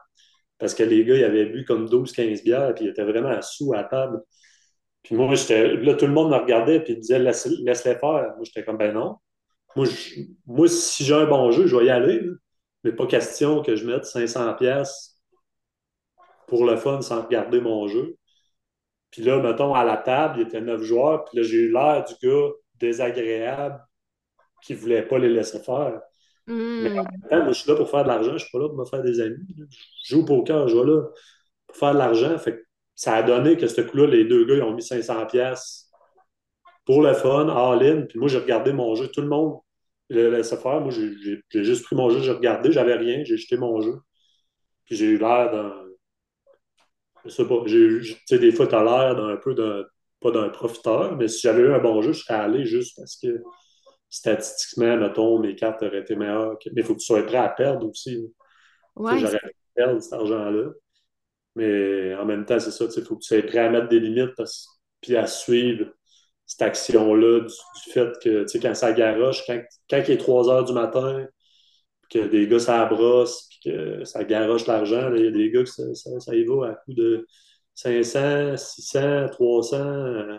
Parce 0.59 0.75
que 0.75 0.83
les 0.83 1.05
gars, 1.05 1.17
ils 1.17 1.25
avaient 1.25 1.47
bu 1.47 1.65
comme 1.65 1.87
12-15 1.87 2.43
bières, 2.45 2.75
puis 2.75 2.85
ils 2.85 2.91
étaient 2.91 3.05
vraiment 3.05 3.41
sous 3.43 3.75
à 3.75 3.85
table. 3.85 4.21
Puis 5.03 5.17
moi, 5.17 5.35
j'étais, 5.35 5.77
là, 5.77 5.95
tout 5.95 6.07
le 6.07 6.13
monde 6.13 6.31
me 6.31 6.37
regardait, 6.37 6.81
puis 6.81 6.97
disaient, 6.97 7.19
laisse, 7.19 7.47
laisse-les 7.47 7.97
faire. 7.97 8.35
Moi, 8.37 8.45
j'étais 8.45 8.65
comme, 8.65 8.77
ben 8.79 8.93
non. 8.95 9.17
Moi, 9.77 10.69
si 10.69 11.05
j'ai 11.05 11.15
un 11.15 11.27
bon 11.27 11.51
jeu, 11.51 11.67
je 11.67 11.77
vais 11.77 11.87
y 11.87 11.91
aller. 11.91 12.21
là. 12.21 12.33
Mais 12.85 12.93
pas 12.93 13.07
question 13.07 13.63
que 13.63 13.77
je 13.77 13.87
mette 13.87 14.05
500 14.05 14.55
pièces 14.55 15.21
pour 16.49 16.67
le 16.67 16.77
fun 16.77 17.01
sans 17.01 17.23
regarder 17.23 17.61
mon 17.61 17.89
jeu. 17.89 18.17
Puis 19.11 19.23
là, 19.23 19.41
mettons, 19.41 19.75
à 19.75 19.85
la 19.85 19.97
table, 19.97 20.37
il 20.39 20.45
y 20.45 20.47
était 20.47 20.61
neuf 20.61 20.83
joueurs, 20.83 21.25
puis 21.25 21.39
là, 21.39 21.43
j'ai 21.45 21.59
eu 21.59 21.73
l'air 21.73 22.05
du 22.05 22.15
gars 22.27 22.49
désagréable 22.75 23.81
qui 24.63 24.75
voulait 24.75 25.03
pas 25.03 25.19
les 25.19 25.29
laisser 25.29 25.61
faire. 25.61 26.01
Mais 26.79 26.91
en 26.99 27.03
Hmm. 27.05 27.13
même 27.13 27.31
temps, 27.31 27.45
moi, 27.45 27.53
je 27.53 27.61
suis 27.61 27.71
là 27.71 27.77
pour 27.77 27.91
faire 27.91 28.05
de 28.05 28.09
l'argent, 28.09 28.33
je 28.35 28.39
suis 28.45 28.51
pas 28.53 28.59
là 28.59 28.69
pour 28.69 28.79
me 28.79 28.85
faire 28.85 29.03
des 29.03 29.21
amis. 29.21 29.47
Je 30.05 30.15
joue 30.17 30.23
au 30.23 30.25
poker, 30.25 30.69
je 30.69 30.77
vais 30.77 30.87
là 30.87 31.03
pour 31.67 31.77
faire 31.77 31.95
de 31.95 31.99
l'argent. 31.99 32.37
Ça 32.97 33.15
a 33.17 33.23
donné 33.23 33.57
que 33.57 33.67
ce 33.69 33.81
coup-là, 33.83 34.07
les 34.09 34.25
deux 34.25 34.45
gars, 34.47 34.57
ils 34.57 34.63
ont 34.63 34.75
mis 34.75 34.83
500 34.83 35.27
pièces 35.27 35.91
pour 36.87 37.03
le 37.03 37.15
fun, 37.15 37.49
all-in. 37.49 38.03
Puis 38.03 38.19
moi, 38.19 38.29
j'ai 38.29 38.39
regardé 38.39 38.73
mon 38.73 38.95
jeu. 38.95 39.09
Tout 39.09 39.23
le 39.23 39.29
monde 39.29 39.61
le 40.11 40.31
laissait 40.31 40.57
faire. 40.57 40.81
Moi, 40.81 40.93
j'ai 40.93 41.65
juste 41.65 41.85
pris 41.85 41.97
mon 41.97 42.11
jeu, 42.11 42.21
j'ai 42.23 42.33
regardé, 42.33 42.73
j'avais 42.73 42.95
rien, 42.97 43.25
j'ai 43.25 43.37
jeté 43.37 43.57
mon 43.57 43.81
jeu. 43.81 43.95
Puis 44.87 44.97
j'ai 44.97 45.07
eu 45.07 45.19
l'air 45.19 45.51
d'un. 45.53 45.75
Je 47.25 47.31
sais 47.31 47.47
pas, 47.47 47.63
j'ai 47.67 47.79
eu- 47.79 48.03
tu 48.03 48.17
sais, 48.27 48.39
des 48.39 48.53
fois, 48.53 48.67
t'as 48.67 48.83
l'air 48.83 49.17
d'un 49.17 49.37
peu 49.37 49.55
d'un. 49.55 49.85
Pas 50.21 50.31
d'un 50.31 50.49
profiteur, 50.51 51.17
mais 51.17 51.27
si 51.27 51.41
j'avais 51.41 51.63
eu 51.63 51.73
un 51.75 51.81
bon 51.81 52.01
jeu, 52.01 52.13
je 52.13 52.21
serais 52.23 52.35
allé 52.39 52.65
juste 52.65 52.97
parce 52.97 53.17
que 53.17 53.43
statistiquement, 54.13 54.99
mettons, 54.99 55.41
mes 55.41 55.57
cartes 55.57 55.83
auraient 55.85 56.01
été 56.03 56.17
meilleures. 56.17 56.59
Mais 56.67 56.83
il 56.83 56.85
faut 56.85 56.95
que 56.95 57.01
tu 57.01 57.07
sois 57.07 57.25
prêt 57.27 57.39
à 57.39 57.51
perdre 57.51 57.89
aussi. 57.91 58.19
Sais, 59.05 59.19
Ouais, 59.19 59.19
j'aurais 59.19 59.39
pu 59.41 59.55
perdre 59.75 60.01
cet 60.03 60.15
argent-là. 60.15 60.71
Mais 61.57 62.15
en 62.17 62.25
même 62.27 62.47
temps, 62.47 62.61
c'est 62.61 62.71
ça, 62.71 62.87
il 62.97 63.03
faut 63.05 63.17
que 63.17 63.23
tu 63.23 63.29
sois 63.29 63.43
prêt 63.43 63.59
à 63.61 63.71
mettre 63.71 63.89
des 63.89 64.01
limites 64.01 64.35
parce- 64.37 64.81
puis 65.01 65.17
à 65.17 65.27
suivre 65.27 65.87
cette 66.47 66.63
action-là 66.63 67.41
du, 67.41 67.47
du 67.49 67.93
fait 67.93 68.11
que, 68.23 68.43
tu 68.45 68.49
sais, 68.49 68.61
quand 68.61 68.75
ça 68.75 68.93
garoche, 68.93 69.45
quand, 69.47 69.61
quand 69.91 70.03
il 70.09 70.13
est 70.13 70.19
3 70.19 70.51
heures 70.51 70.65
du 70.65 70.73
matin, 70.75 71.27
que 72.11 72.27
des 72.29 72.47
gars 72.49 72.59
ça 72.59 72.85
brosse, 72.87 73.49
puis 73.51 73.73
que 73.73 74.05
ça 74.05 74.25
garoche 74.25 74.67
l'argent, 74.67 75.13
il 75.15 75.25
y 75.25 75.29
a 75.29 75.31
des 75.31 75.51
gars 75.51 75.63
que 75.65 75.69
ça, 75.71 75.83
ça, 75.95 76.21
ça 76.21 76.35
y 76.35 76.45
va 76.45 76.69
à 76.71 76.75
coup 76.75 76.93
de 76.95 77.27
500, 77.75 78.57
600, 78.57 79.29
300, 79.31 79.79
euh, 79.79 80.39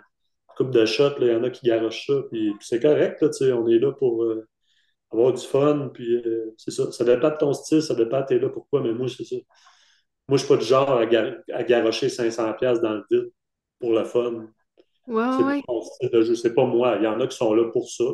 coupe 0.55 0.71
de 0.71 0.85
shots, 0.85 1.19
là, 1.19 1.27
il 1.27 1.27
y 1.33 1.35
en 1.35 1.43
a 1.43 1.49
qui 1.49 1.65
garochent 1.67 2.07
ça, 2.07 2.13
puis, 2.31 2.51
puis 2.53 2.67
c'est 2.67 2.79
correct, 2.81 3.21
là, 3.21 3.29
tu 3.29 3.35
sais, 3.45 3.51
on 3.53 3.67
est 3.67 3.79
là 3.79 3.91
pour 3.93 4.23
euh, 4.23 4.47
avoir 5.11 5.33
du 5.33 5.41
fun, 5.45 5.89
puis 5.93 6.15
euh, 6.17 6.53
c'est 6.57 6.71
ça. 6.71 6.91
Ça 6.91 7.05
dépend 7.05 7.31
de 7.31 7.37
ton 7.37 7.53
style, 7.53 7.81
ça 7.83 7.95
dépend 7.95 8.21
de 8.21 8.25
t'es 8.27 8.39
là 8.39 8.49
pourquoi, 8.49 8.81
mais 8.81 8.93
moi, 8.93 9.07
c'est 9.09 9.25
ça. 9.25 9.35
Moi, 10.27 10.37
je 10.37 10.45
suis 10.45 10.53
pas 10.53 10.57
du 10.61 10.65
genre 10.65 10.91
à, 10.91 11.05
gar- 11.05 11.35
à 11.53 11.63
garocher 11.63 12.09
500$ 12.09 12.57
piastres 12.57 12.83
dans 12.83 12.93
le 12.95 13.03
vide 13.11 13.31
pour 13.79 13.91
le 13.93 14.05
fun. 14.05 14.47
ouais, 15.07 15.23
C'est 15.29 15.43
pas 15.45 15.51
ouais. 15.57 15.63
mon 15.69 15.81
style 15.83 16.09
de 16.11 16.23
jeu, 16.23 16.35
c'est 16.35 16.53
pas 16.55 16.65
moi. 16.65 16.97
Il 16.99 17.03
y 17.05 17.07
en 17.07 17.19
a 17.21 17.27
qui 17.27 17.37
sont 17.37 17.53
là 17.55 17.69
pour 17.71 17.89
ça. 17.89 18.05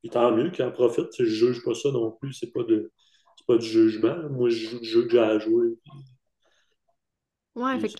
Puis 0.00 0.10
tant 0.10 0.32
mieux 0.34 0.50
qu'ils 0.50 0.64
en 0.64 0.70
profitent. 0.72 1.14
Je 1.18 1.24
juge 1.24 1.62
pas 1.64 1.74
ça 1.74 1.90
non 1.90 2.12
plus. 2.12 2.32
C'est 2.32 2.52
pas 2.52 2.62
de, 2.62 2.90
c'est 3.36 3.46
pas 3.46 3.58
du 3.58 3.66
jugement. 3.66 4.16
Moi, 4.30 4.48
je 4.50 4.68
joue 4.68 4.78
le 4.78 4.84
jeu 4.84 5.02
que 5.04 5.10
j'ai 5.10 5.18
à 5.18 5.38
jouer. 5.38 5.76
Ouais, 7.54 7.78
fait 7.80 7.88
Puis, 7.88 7.94
que, 7.94 7.96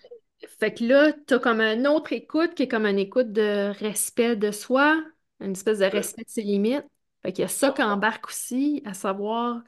fait 0.58 0.74
que 0.74 0.84
là, 0.84 1.12
t'as 1.26 1.38
comme 1.38 1.60
une 1.60 1.86
autre 1.86 2.12
écoute 2.12 2.54
qui 2.54 2.64
est 2.64 2.68
comme 2.68 2.86
une 2.86 2.98
écoute 2.98 3.32
de 3.32 3.72
respect 3.78 4.36
de 4.36 4.50
soi, 4.50 5.02
une 5.40 5.52
espèce 5.52 5.78
de 5.78 5.84
respect 5.86 6.24
de 6.24 6.30
ses 6.30 6.42
limites. 6.42 6.84
Fait 7.22 7.32
qu'il 7.32 7.42
y 7.42 7.44
a 7.44 7.48
ça 7.48 7.72
qui 7.72 7.82
embarque 7.82 8.28
aussi, 8.28 8.82
à 8.84 8.94
savoir 8.94 9.62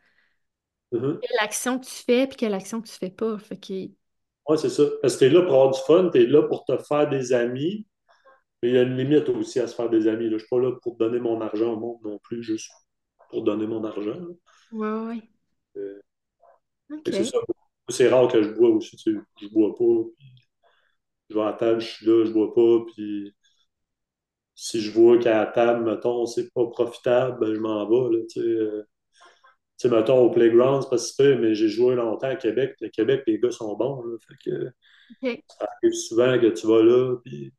Mhm. 0.93 1.21
quelle 1.21 1.39
action 1.41 1.79
tu 1.81 1.91
fais 1.91 2.27
puis 2.27 2.37
quelle 2.37 2.55
action 2.55 2.83
tu 2.83 2.93
fais 2.93 3.11
pas. 3.11 3.39
Fait 3.39 3.59
que, 3.59 3.91
Ouais, 4.49 4.57
c'est 4.57 4.71
ça. 4.71 4.83
Parce 5.03 5.15
que 5.15 5.21
t'es 5.21 5.29
là 5.29 5.43
pour 5.43 5.53
avoir 5.55 5.71
du 5.73 5.81
fun, 5.87 6.09
t'es 6.13 6.27
là 6.27 6.43
pour 6.43 6.65
te 6.65 6.77
faire 6.79 7.09
des 7.09 7.33
amis. 7.33 7.87
Mais 8.63 8.71
il 8.71 8.75
y 8.77 8.79
a 8.79 8.83
une 8.83 8.97
limite 8.97 9.29
aussi 9.31 9.61
à 9.61 9.67
se 9.69 9.75
faire 9.77 9.91
des 9.91 10.09
amis. 10.09 10.27
Là. 10.27 10.33
Je 10.35 10.39
suis 10.41 10.49
pas 10.49 10.61
là 10.61 10.73
pour 10.83 10.97
donner 10.97 11.21
mon 11.21 11.41
argent 11.43 11.75
au 11.75 11.77
monde 11.81 11.99
non 12.05 12.19
plus, 12.21 12.43
juste 12.43 12.71
pour 13.31 13.45
donner 13.45 13.67
mon 13.67 13.85
argent. 13.85 14.17
ouais. 14.71 15.29
Euh, 15.77 16.01
C'est 17.05 17.25
ça. 17.25 17.39
C'est 17.89 18.09
rare 18.09 18.29
que 18.31 18.43
je 18.43 18.51
bois 18.51 18.71
aussi. 18.71 18.97
Tu 18.97 19.15
sais, 19.15 19.21
je 19.41 19.49
bois 19.49 19.75
pas. 19.77 19.85
Je 21.31 21.35
vais 21.35 21.43
à 21.45 21.53
table, 21.53 21.81
je 21.81 21.87
suis 21.87 22.07
là, 22.07 22.25
je 22.25 22.33
bois 22.33 22.55
pas. 22.55 22.85
Puis 22.95 23.35
si 24.55 24.81
je 24.81 24.91
vois 24.91 25.19
qu'à 25.19 25.39
la 25.39 25.47
table, 25.47 25.85
mettons, 25.85 26.27
c'est 26.27 26.53
pas 26.53 26.67
profitable, 26.67 27.39
ben, 27.41 27.55
je 27.55 27.61
m'en 27.61 27.89
vais. 27.89 28.17
Là, 28.19 28.25
tu 28.29 28.41
sais, 28.41 28.47
euh, 28.47 28.83
tu 29.79 29.89
sais, 29.89 29.97
mettons, 29.97 30.21
au 30.21 30.31
playground, 30.31 30.83
c'est 30.83 30.91
pas 30.91 30.99
si 30.99 31.15
mais 31.39 31.55
j'ai 31.55 31.69
joué 31.69 31.95
longtemps 31.95 32.29
à 32.29 32.37
Québec. 32.37 32.77
À 32.83 32.89
Québec, 32.89 33.23
les 33.27 33.39
gars 33.39 33.51
sont 33.53 33.77
bons. 33.77 34.03
Là, 34.03 34.17
fait 34.27 34.51
que, 34.51 34.73
Ça 35.49 35.67
arrive 35.83 35.95
souvent 35.95 36.39
que 36.41 36.49
tu 36.49 36.67
vas 36.67 36.83
là, 36.83 37.17
puis 37.25 37.53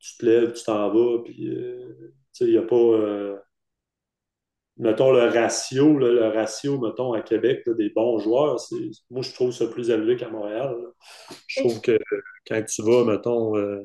tu 0.00 0.16
te 0.18 0.26
lèves, 0.26 0.52
tu 0.52 0.64
t'en 0.64 0.90
vas, 0.90 1.22
puis 1.24 1.48
euh, 1.48 2.12
tu 2.32 2.44
sais, 2.44 2.44
il 2.46 2.52
n'y 2.52 2.58
a 2.58 2.62
pas. 2.62 3.44
Mettons, 4.78 5.10
le 5.12 5.24
ratio, 5.24 5.98
là, 5.98 6.08
le 6.08 6.28
ratio, 6.28 6.78
mettons, 6.78 7.12
à 7.12 7.22
Québec, 7.22 7.62
là, 7.66 7.74
des 7.74 7.90
bons 7.90 8.18
joueurs, 8.18 8.56
moi, 9.10 9.22
je 9.22 9.32
trouve 9.32 9.50
ça 9.52 9.66
plus 9.66 9.90
élevé 9.90 10.16
qu'à 10.16 10.28
Montréal. 10.28 10.76
Je 11.48 11.60
trouve 11.60 11.80
que 11.80 11.98
quand 12.46 12.62
tu 12.62 12.82
vas, 12.82 13.04
mettons, 13.04 13.56
euh, 13.56 13.82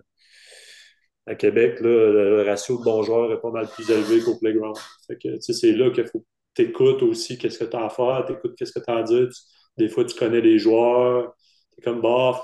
à 1.25 1.35
Québec, 1.35 1.79
le 1.79 2.43
ratio 2.43 2.77
de 2.77 2.83
bons 2.83 3.03
joueurs 3.03 3.31
est 3.31 3.41
pas 3.41 3.51
mal 3.51 3.67
plus 3.67 3.89
élevé 3.89 4.21
qu'au 4.21 4.37
playground. 4.37 4.77
Fait 5.07 5.17
que, 5.17 5.39
c'est 5.39 5.71
là 5.71 5.89
qu'il 5.89 6.05
faut 6.05 6.19
que 6.19 6.25
tu 6.55 6.61
écoutes 6.63 7.01
aussi 7.03 7.37
qu'est-ce 7.37 7.59
que 7.59 7.65
tu 7.65 7.75
as 7.75 7.85
à 7.85 7.89
faire, 7.89 8.23
tu 8.27 8.33
écoutes 8.33 8.55
qu'est-ce 8.57 8.73
que 8.73 8.83
tu 8.83 8.91
as 8.91 8.97
à 8.97 9.03
dire. 9.03 9.29
des 9.77 9.89
fois, 9.89 10.05
tu 10.05 10.15
connais 10.15 10.41
les 10.41 10.59
joueurs, 10.59 11.33
tu 11.71 11.79
es 11.79 11.83
comme, 11.83 12.01
bof, 12.01 12.39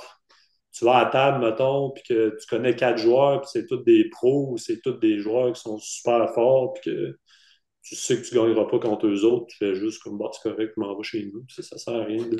tu 0.71 0.85
vas 0.85 0.97
à 0.97 1.05
table, 1.07 1.45
mettons, 1.45 1.91
puis 1.91 2.03
que 2.07 2.37
tu 2.39 2.47
connais 2.47 2.75
quatre 2.75 2.97
joueurs, 2.97 3.41
puis 3.41 3.49
c'est 3.51 3.67
tous 3.67 3.83
des 3.83 4.09
pros, 4.09 4.55
c'est 4.57 4.81
tous 4.81 4.93
des 4.93 5.19
joueurs 5.19 5.53
qui 5.53 5.61
sont 5.61 5.77
super 5.79 6.33
forts, 6.33 6.73
puis 6.73 6.91
que 6.91 7.17
tu 7.89 7.95
sais 7.95 8.21
que 8.21 8.27
tu 8.27 8.35
ne 8.35 8.41
gagneras 8.41 8.65
pas 8.65 8.77
contre 8.77 9.07
eux 9.07 9.25
autres, 9.25 9.47
tu 9.47 9.57
fais 9.57 9.73
juste 9.73 10.03
comme, 10.03 10.19
bah, 10.19 10.29
c'est 10.31 10.47
correct, 10.47 10.73
je 10.75 10.79
m'en 10.79 10.95
vais 10.95 11.03
chez 11.03 11.25
nous. 11.25 11.43
Ça, 11.49 11.63
ça 11.63 11.77
sert 11.79 11.95
à 11.95 12.03
rien 12.03 12.23
de. 12.23 12.37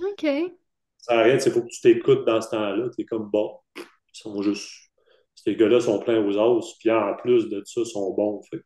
OK. 0.00 0.22
Ça 0.22 1.12
sert 1.12 1.18
à 1.18 1.22
rien, 1.22 1.38
il 1.38 1.52
faut 1.52 1.62
que 1.62 1.68
tu 1.68 1.80
t'écoutes 1.80 2.24
dans 2.24 2.40
ce 2.40 2.50
temps-là. 2.50 2.90
Tu 2.96 3.02
es 3.02 3.04
comme, 3.04 3.30
bon, 3.30 3.58
ils 3.76 3.84
sont 4.12 4.42
juste. 4.42 4.68
Ces 5.36 5.54
gars-là 5.54 5.80
sont 5.80 6.00
pleins 6.00 6.24
aux 6.24 6.36
os, 6.36 6.76
puis 6.78 6.90
en 6.90 7.14
plus 7.14 7.48
de 7.48 7.62
ça, 7.64 7.80
ils 7.80 7.86
sont 7.86 8.12
bons. 8.12 8.42
Fait 8.50 8.60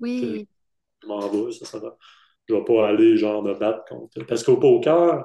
oui. 0.00 0.46
Je 1.02 1.06
m'en 1.06 1.26
vais, 1.26 1.52
ça, 1.52 1.64
ça 1.64 1.78
va. 1.78 1.96
Je 2.46 2.54
ne 2.54 2.58
vais 2.58 2.64
pas 2.64 2.88
aller, 2.88 3.16
genre, 3.16 3.42
me 3.42 3.54
battre 3.54 3.84
contre. 3.88 4.24
Parce 4.26 4.44
qu'au 4.44 4.58
poker, 4.58 5.24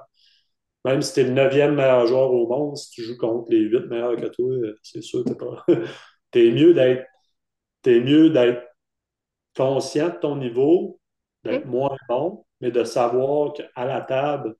même 0.85 1.01
si 1.01 1.13
tu 1.13 1.19
es 1.19 1.23
le 1.25 1.31
neuvième 1.31 1.75
meilleur 1.75 2.07
joueur 2.07 2.31
au 2.31 2.47
monde, 2.47 2.77
si 2.77 2.89
tu 2.91 3.03
joues 3.03 3.17
contre 3.17 3.51
les 3.51 3.59
huit 3.59 3.85
meilleurs 3.87 4.15
que 4.15 4.27
toi, 4.27 4.55
c'est 4.81 5.01
sûr 5.01 5.25
que 5.25 5.29
t'es 5.29 5.35
pas. 5.35 5.65
t'es 6.31 6.51
mieux 6.51 6.73
d'être. 6.73 7.05
T'es 7.81 7.99
mieux 7.99 8.29
d'être 8.29 8.70
conscient 9.55 10.09
de 10.09 10.15
ton 10.15 10.35
niveau, 10.37 10.99
d'être 11.43 11.65
moins 11.65 11.97
bon, 12.09 12.45
mais 12.61 12.71
de 12.71 12.83
savoir 12.83 13.53
qu'à 13.53 13.85
la 13.85 14.01
table, 14.01 14.55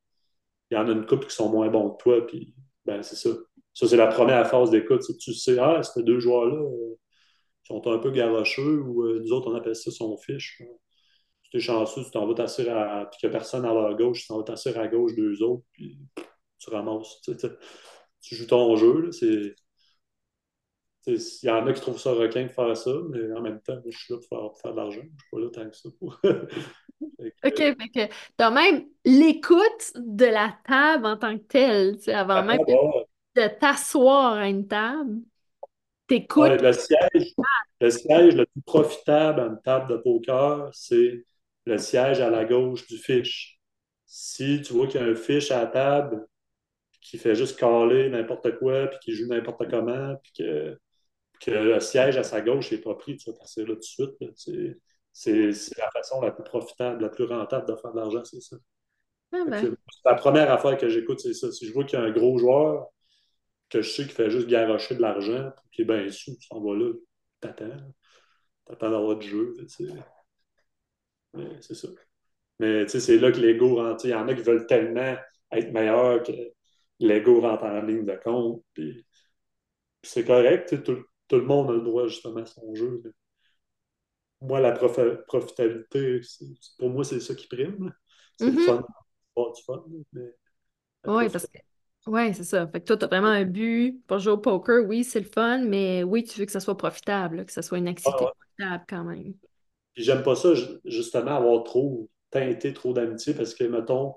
il 0.69 0.75
y 0.75 0.77
en 0.77 0.88
a 0.88 0.91
une 0.91 1.06
couple 1.06 1.27
qui 1.27 1.36
sont 1.36 1.49
moins 1.51 1.69
bons 1.69 1.91
que 1.91 2.04
toi, 2.04 2.27
puis 2.27 2.56
ben 2.86 3.04
c'est 3.04 3.15
ça. 3.15 3.30
Ça, 3.73 3.88
c'est 3.88 3.97
la 3.97 4.08
première 4.08 4.47
phase 4.49 4.69
d'écoute. 4.71 5.01
Tu 5.19 5.34
sais, 5.34 5.58
ah, 5.60 5.82
ces 5.84 6.04
deux 6.04 6.19
joueurs-là 6.19 6.56
euh, 6.56 6.95
sont 7.63 7.86
un 7.88 7.99
peu 7.99 8.12
garocheux, 8.12 8.82
ou 8.82 9.04
euh, 9.04 9.21
nous 9.23 9.32
autres, 9.34 9.51
on 9.51 9.56
appelle 9.56 9.75
ça 9.75 9.91
son 9.91 10.17
fiche. 10.17 10.62
Tu 11.51 11.58
es 11.58 11.60
chanceux, 11.60 12.04
tu 12.04 12.12
t'en 12.12 12.27
vas 12.27 12.34
t'assurer 12.34 12.69
à. 12.71 13.08
puis 13.10 13.19
qu'il 13.19 13.30
n'y 13.30 13.36
a 13.36 13.38
personne 13.38 13.65
à 13.65 13.73
leur 13.73 13.95
gauche, 13.97 14.21
tu 14.21 14.27
t'en 14.27 14.38
vas 14.38 14.43
t'assurer 14.43 14.80
à 14.80 14.88
gauche 14.88 15.15
d'eux 15.15 15.41
autres, 15.43 15.63
puis 15.73 15.99
tu 16.60 16.69
ramasses. 16.69 17.21
Tu, 17.23 17.36
tu 18.21 18.36
joues 18.36 18.47
ton 18.47 18.75
jeu, 18.75 19.01
là, 19.01 19.12
c'est 19.12 19.56
il 21.08 21.20
y 21.44 21.50
en 21.50 21.66
a 21.66 21.74
qui 21.74 21.82
trouvent 21.82 22.00
ça 22.00 22.12
requin 22.12 22.44
de 22.44 22.50
faire 22.50 22.78
ça, 22.78 22.92
mais 23.10 23.32
en 23.34 23.42
même 23.42 23.60
temps, 23.62 23.80
je 23.86 23.98
suis 23.98 24.14
là 24.14 24.20
pour 24.20 24.60
faire, 24.60 24.72
de 24.72 24.78
l'argent. 24.78 25.02
Je 25.02 25.08
ne 25.08 25.18
suis 25.18 25.30
pas 25.32 25.40
là 25.40 25.50
tant 25.52 25.70
que 25.70 25.76
ça. 25.76 25.90
OK, 27.44 27.58
fait 27.58 28.10
que 28.38 28.54
même 28.54 28.86
l'écoute 29.04 29.94
de 29.96 30.26
la 30.26 30.56
table 30.68 31.06
en 31.06 31.18
tant 31.18 31.38
que 31.38 31.44
telle, 31.44 31.98
avant 32.08 32.36
ah, 32.36 32.44
même 32.44 32.60
de, 33.36 33.48
t'asseoir 33.60 34.34
à 34.34 34.48
une 34.48 34.68
table. 34.68 35.22
T'écoutes. 36.08 36.62
le, 36.62 36.74
siège, 36.74 37.34
le 37.80 37.90
siège 37.90 38.36
le 38.36 38.46
plus 38.46 38.62
profitable 38.64 39.40
à 39.40 39.46
une 39.46 39.62
table 39.64 39.90
de 39.90 39.98
poker, 39.98 40.70
c'est 40.74 41.24
le 41.66 41.78
siège 41.78 42.20
à 42.20 42.30
la 42.30 42.46
gauche 42.46 42.86
du 42.88 42.98
fiche. 42.98 43.60
Si 44.06 44.62
tu 44.62 44.74
vois 44.74 44.88
qu'il 44.88 45.00
y 45.00 45.04
a 45.04 45.08
un 45.08 45.16
fiche 45.16 45.52
à 45.52 45.62
la 45.62 45.68
table 45.68 46.28
qui 47.00 47.18
fait 47.18 47.34
juste 47.34 47.58
caler 47.58 48.10
n'importe 48.10 48.58
quoi, 48.60 48.88
puis 48.88 49.00
qui 49.00 49.16
joue 49.16 49.28
n'importe 49.28 49.70
comment, 49.70 50.16
puis 50.22 50.34
que 50.38 50.78
que 51.41 51.51
le 51.51 51.80
siège 51.80 52.17
à 52.17 52.23
sa 52.23 52.41
gauche 52.41 52.71
n'est 52.71 52.77
pas 52.77 52.95
pris, 52.95 53.17
tu 53.17 53.32
vas 53.32 53.38
passer 53.38 53.65
là 53.65 53.73
tout 53.73 53.80
de 53.80 53.84
suite. 53.84 54.12
C'est 55.12 55.51
la 55.77 55.89
façon 55.91 56.21
la 56.21 56.32
plus 56.32 56.43
profitable, 56.43 57.01
la 57.01 57.10
plus 57.10 57.25
rentable 57.25 57.67
de 57.67 57.75
faire 57.75 57.91
de 57.91 57.97
l'argent, 57.97 58.23
c'est 58.23 58.41
ça. 58.41 58.56
Ah 59.34 59.43
ben. 59.47 59.75
La 60.06 60.15
première 60.15 60.51
affaire 60.51 60.77
que 60.77 60.88
j'écoute, 60.88 61.19
c'est 61.19 61.34
ça. 61.34 61.51
Si 61.51 61.67
je 61.67 61.73
vois 61.73 61.84
qu'il 61.84 61.99
y 61.99 62.01
a 62.01 62.06
un 62.06 62.12
gros 62.12 62.38
joueur 62.38 62.88
que 63.69 63.82
je 63.82 63.89
sais 63.89 64.04
qu'il 64.04 64.12
fait 64.12 64.30
juste 64.30 64.47
garocher 64.47 64.95
de 64.95 65.01
l'argent, 65.01 65.51
qui 65.71 65.82
est 65.82 65.86
bien 65.86 66.10
sous, 66.10 66.38
tu 66.38 66.47
s'en 66.47 66.62
vas 66.62 66.75
là, 66.75 66.93
t'attends. 67.39 67.93
T'attends 68.65 68.91
d'avoir 68.91 69.17
du 69.17 69.27
jeu. 69.27 69.56
C'est 71.62 71.73
ça. 71.73 71.88
Mais 72.60 72.88
c'est 72.88 73.17
là 73.17 73.32
que 73.32 73.39
l'ego 73.39 73.77
rentre. 73.77 74.06
Il 74.06 74.12
y 74.12 74.13
en 74.13 74.27
a 74.27 74.36
qui 74.36 74.43
veulent 74.43 74.67
tellement 74.67 75.15
être 75.51 75.71
meilleurs 75.71 76.21
que 76.23 76.32
l'ego 76.99 77.41
rentre 77.41 77.63
en 77.63 77.82
ligne 77.82 78.06
de 78.06 78.15
compte. 78.23 78.63
Puis, 78.73 79.06
c'est 80.04 80.25
correct. 80.25 80.84
Tout, 80.84 81.04
tout 81.32 81.38
le 81.38 81.46
monde 81.46 81.70
a 81.70 81.74
le 81.74 81.82
droit 81.82 82.08
justement 82.08 82.41
à 82.41 82.46
son 82.46 82.76
jeu. 82.76 83.02
Moi, 84.41 84.60
la 84.60 84.74
profitabilité, 84.74 86.20
pour 86.78 86.89
moi, 86.89 87.06
c'est 87.06 87.22
ça 87.22 87.34
qui 87.34 87.48
prime. 87.48 87.94
C'est 88.38 88.48
le 88.48 88.52
mm-hmm. 88.52 88.65
fun. 88.65 89.54
Du 89.56 89.63
fun, 89.63 89.84
mais. 90.12 90.36
Oui, 91.08 91.30
parce 91.30 91.48
que. 91.48 91.58
Oui, 92.08 92.34
c'est 92.34 92.44
ça. 92.44 92.67
Fait 92.67 92.82
que 92.82 92.86
toi, 92.86 92.98
tu 92.98 93.06
as 93.06 93.08
vraiment 93.08 93.28
un 93.28 93.46
but 93.46 94.04
pour 94.08 94.20
jouer 94.20 94.34
au 94.34 94.39
poker. 94.39 94.86
Oui, 94.86 95.06
c'est 95.06 95.22
le 95.22 95.30
fun, 95.34 95.60
mais 95.60 96.04
oui, 96.04 96.26
tu 96.26 96.38
veux 96.38 96.46
que 96.46 96.52
ça 96.52 96.60
soit 96.60 96.76
profitable, 96.76 97.46
que 97.46 97.54
ça 97.54 97.62
soit 97.62 97.78
une 97.78 97.88
activité 97.88 98.26
profitable 98.26 98.86
quand 98.89 99.04
même. 99.06 99.34
Puis 99.94 100.04
j'aime 100.04 100.24
pas 100.24 100.36
ça, 100.36 100.50
justement, 100.84 101.38
avoir 101.38 101.63
trop 101.63 102.10
teinté 102.30 102.74
trop 102.74 102.91
d'amitié 102.91 103.34
parce 103.34 103.54
que, 103.54 103.63
mettons, 103.63 104.15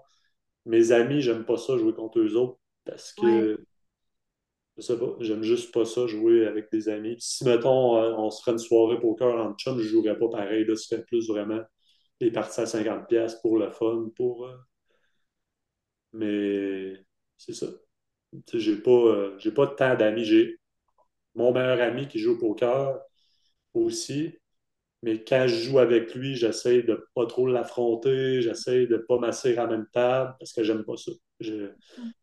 mes 0.66 0.90
amis, 0.90 1.20
j'aime 1.20 1.44
pas 1.44 1.58
ça 1.58 1.76
jouer 1.76 1.94
contre 1.94 2.18
eux 2.18 2.34
autres 2.34 2.58
parce 2.84 3.12
que 3.12 3.64
je 4.76 4.82
sais 4.82 4.98
pas, 4.98 5.16
j'aime 5.20 5.42
juste 5.42 5.72
pas 5.72 5.84
ça 5.84 6.06
jouer 6.06 6.46
avec 6.46 6.70
des 6.72 6.88
amis. 6.88 7.16
si, 7.20 7.44
mettons, 7.44 7.96
euh, 7.96 8.12
on 8.16 8.30
se 8.30 8.40
ferait 8.42 8.52
une 8.52 8.58
soirée 8.58 9.00
poker 9.00 9.34
en 9.36 9.54
chum, 9.54 9.78
je 9.78 9.84
jouerais 9.88 10.18
pas 10.18 10.28
pareil. 10.28 10.64
Là, 10.64 10.76
ce 10.76 10.96
plus 10.96 11.28
vraiment 11.28 11.60
les 12.20 12.30
parties 12.32 12.60
à 12.62 12.66
50$ 12.66 13.36
pour 13.42 13.58
le 13.58 13.70
fun, 13.70 14.10
pour. 14.16 14.46
Euh, 14.46 14.56
mais 16.12 17.04
c'est 17.36 17.54
ça. 17.54 17.66
J'ai 18.54 18.76
pas, 18.76 18.90
euh, 18.92 19.38
j'ai 19.38 19.52
pas 19.52 19.66
tant 19.68 19.96
d'amis. 19.96 20.24
J'ai 20.24 20.58
mon 21.34 21.52
meilleur 21.52 21.80
ami 21.82 22.08
qui 22.08 22.18
joue 22.18 22.32
au 22.34 22.38
poker 22.38 23.00
aussi. 23.74 24.38
Mais 25.02 25.24
quand 25.24 25.46
je 25.48 25.56
joue 25.56 25.78
avec 25.80 26.14
lui, 26.14 26.36
j'essaie 26.36 26.82
de 26.82 27.06
pas 27.14 27.26
trop 27.26 27.46
l'affronter, 27.48 28.42
j'essaie 28.42 28.86
de 28.86 28.98
pas 28.98 29.18
m'asseoir 29.18 29.58
à 29.66 29.70
la 29.70 29.78
même 29.78 29.86
table 29.92 30.36
parce 30.40 30.52
que 30.52 30.64
j'aime 30.64 30.84
pas 30.84 30.96
ça. 30.96 31.12
Je, 31.40 31.70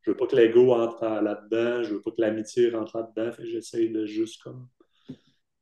je 0.02 0.12
veux 0.12 0.18
pas 0.18 0.28
que 0.28 0.36
l'ego 0.36 0.74
entre 0.74 1.06
là-dedans, 1.06 1.84
je 1.84 1.94
veux 1.94 2.02
pas 2.02 2.12
que 2.12 2.22
l'amitié 2.22 2.70
rentre 2.70 2.98
là-dedans, 2.98 3.36
j'essaie 3.40 3.90
de 3.90 4.06
juste 4.06 4.42
comme 4.42 4.68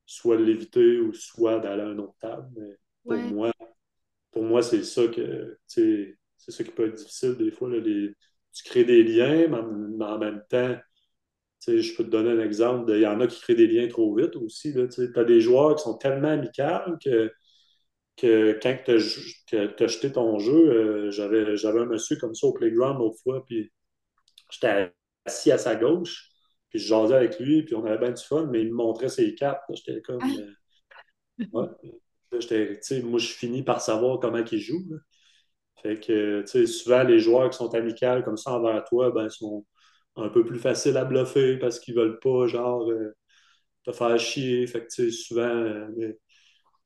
soit 0.05 0.37
l'éviter 0.37 0.99
ou 0.99 1.13
soit 1.13 1.59
d'aller 1.59 1.83
à 1.83 1.87
une 1.87 1.99
autre 1.99 2.15
table. 2.19 2.47
Mais 2.55 2.77
pour 3.03 3.17
moi, 3.33 3.51
pour 4.31 4.43
moi, 4.43 4.61
c'est 4.61 4.83
ça 4.83 5.07
que 5.07 5.57
c'est 5.65 6.15
ça 6.37 6.63
qui 6.63 6.71
peut 6.71 6.87
être 6.87 6.95
difficile 6.95 7.35
des 7.35 7.51
fois. 7.51 7.69
Là, 7.69 7.81
tu 7.81 8.63
crées 8.63 8.85
des 8.85 9.03
liens, 9.03 9.47
mais 9.47 10.05
en 10.05 10.17
même 10.17 10.43
temps, 10.49 10.75
je 11.67 11.95
peux 11.95 12.03
te 12.03 12.09
donner 12.09 12.31
un 12.31 12.43
exemple. 12.43 12.91
Il 12.91 13.01
y 13.01 13.07
en 13.07 13.19
a 13.19 13.27
qui 13.27 13.39
créent 13.41 13.55
des 13.55 13.67
liens 13.67 13.87
trop 13.87 14.15
vite 14.15 14.35
aussi. 14.35 14.73
Tu 14.73 15.11
as 15.15 15.23
des 15.23 15.41
joueurs 15.41 15.75
qui 15.75 15.83
sont 15.83 15.97
tellement 15.97 16.29
amicaux 16.29 16.97
que, 17.03 17.31
que 18.19 18.59
quand 18.61 18.77
tu 18.85 18.91
as, 18.91 19.87
jeté 19.87 20.11
ton 20.11 20.39
jeu, 20.39 20.53
euh, 20.53 21.11
j'avais 21.11 21.79
un 21.79 21.85
monsieur 21.85 22.17
comme 22.17 22.35
ça 22.35 22.47
au 22.47 22.53
playground 22.53 22.99
l'autre 22.99 23.19
fois, 23.23 23.43
puis 23.45 23.71
j'étais 24.51 24.91
assis 25.25 25.51
à 25.51 25.57
sa 25.57 25.75
gauche, 25.75 26.29
puis 26.69 26.79
je 26.79 26.87
jasais 26.87 27.15
avec 27.15 27.39
lui, 27.39 27.63
puis 27.63 27.75
on 27.75 27.85
avait 27.85 27.97
bien 27.97 28.11
du 28.11 28.23
fun, 28.23 28.47
mais 28.51 28.61
il 28.61 28.69
me 28.69 28.75
montrait 28.75 29.09
ses 29.09 29.35
cartes. 29.35 29.61
J'étais 29.73 30.01
comme. 30.01 30.21
Euh, 30.21 31.45
ouais. 31.53 31.67
moi, 33.03 33.19
je 33.19 33.27
finis 33.27 33.63
par 33.63 33.81
savoir 33.81 34.19
comment 34.19 34.43
il 34.51 34.59
joue. 34.59 34.85
Fait 35.81 35.99
que, 35.99 36.43
souvent, 36.65 37.03
les 37.03 37.19
joueurs 37.19 37.49
qui 37.49 37.57
sont 37.57 37.73
amicaux 37.73 38.21
comme 38.23 38.37
ça 38.37 38.53
envers 38.53 38.83
toi, 38.85 39.11
ben, 39.11 39.29
sont 39.29 39.65
un 40.15 40.29
peu 40.29 40.45
plus 40.45 40.59
facile 40.59 40.97
à 40.97 41.05
bluffer 41.05 41.57
parce 41.57 41.79
qu'ils 41.79 41.95
veulent 41.95 42.19
pas, 42.19 42.47
genre, 42.47 42.89
euh, 42.89 43.15
te 43.85 43.91
faire 43.91 44.19
chier. 44.19 44.67
Fait 44.67 44.85
que, 44.85 45.09
souvent, 45.11 45.43
euh, 45.43 46.13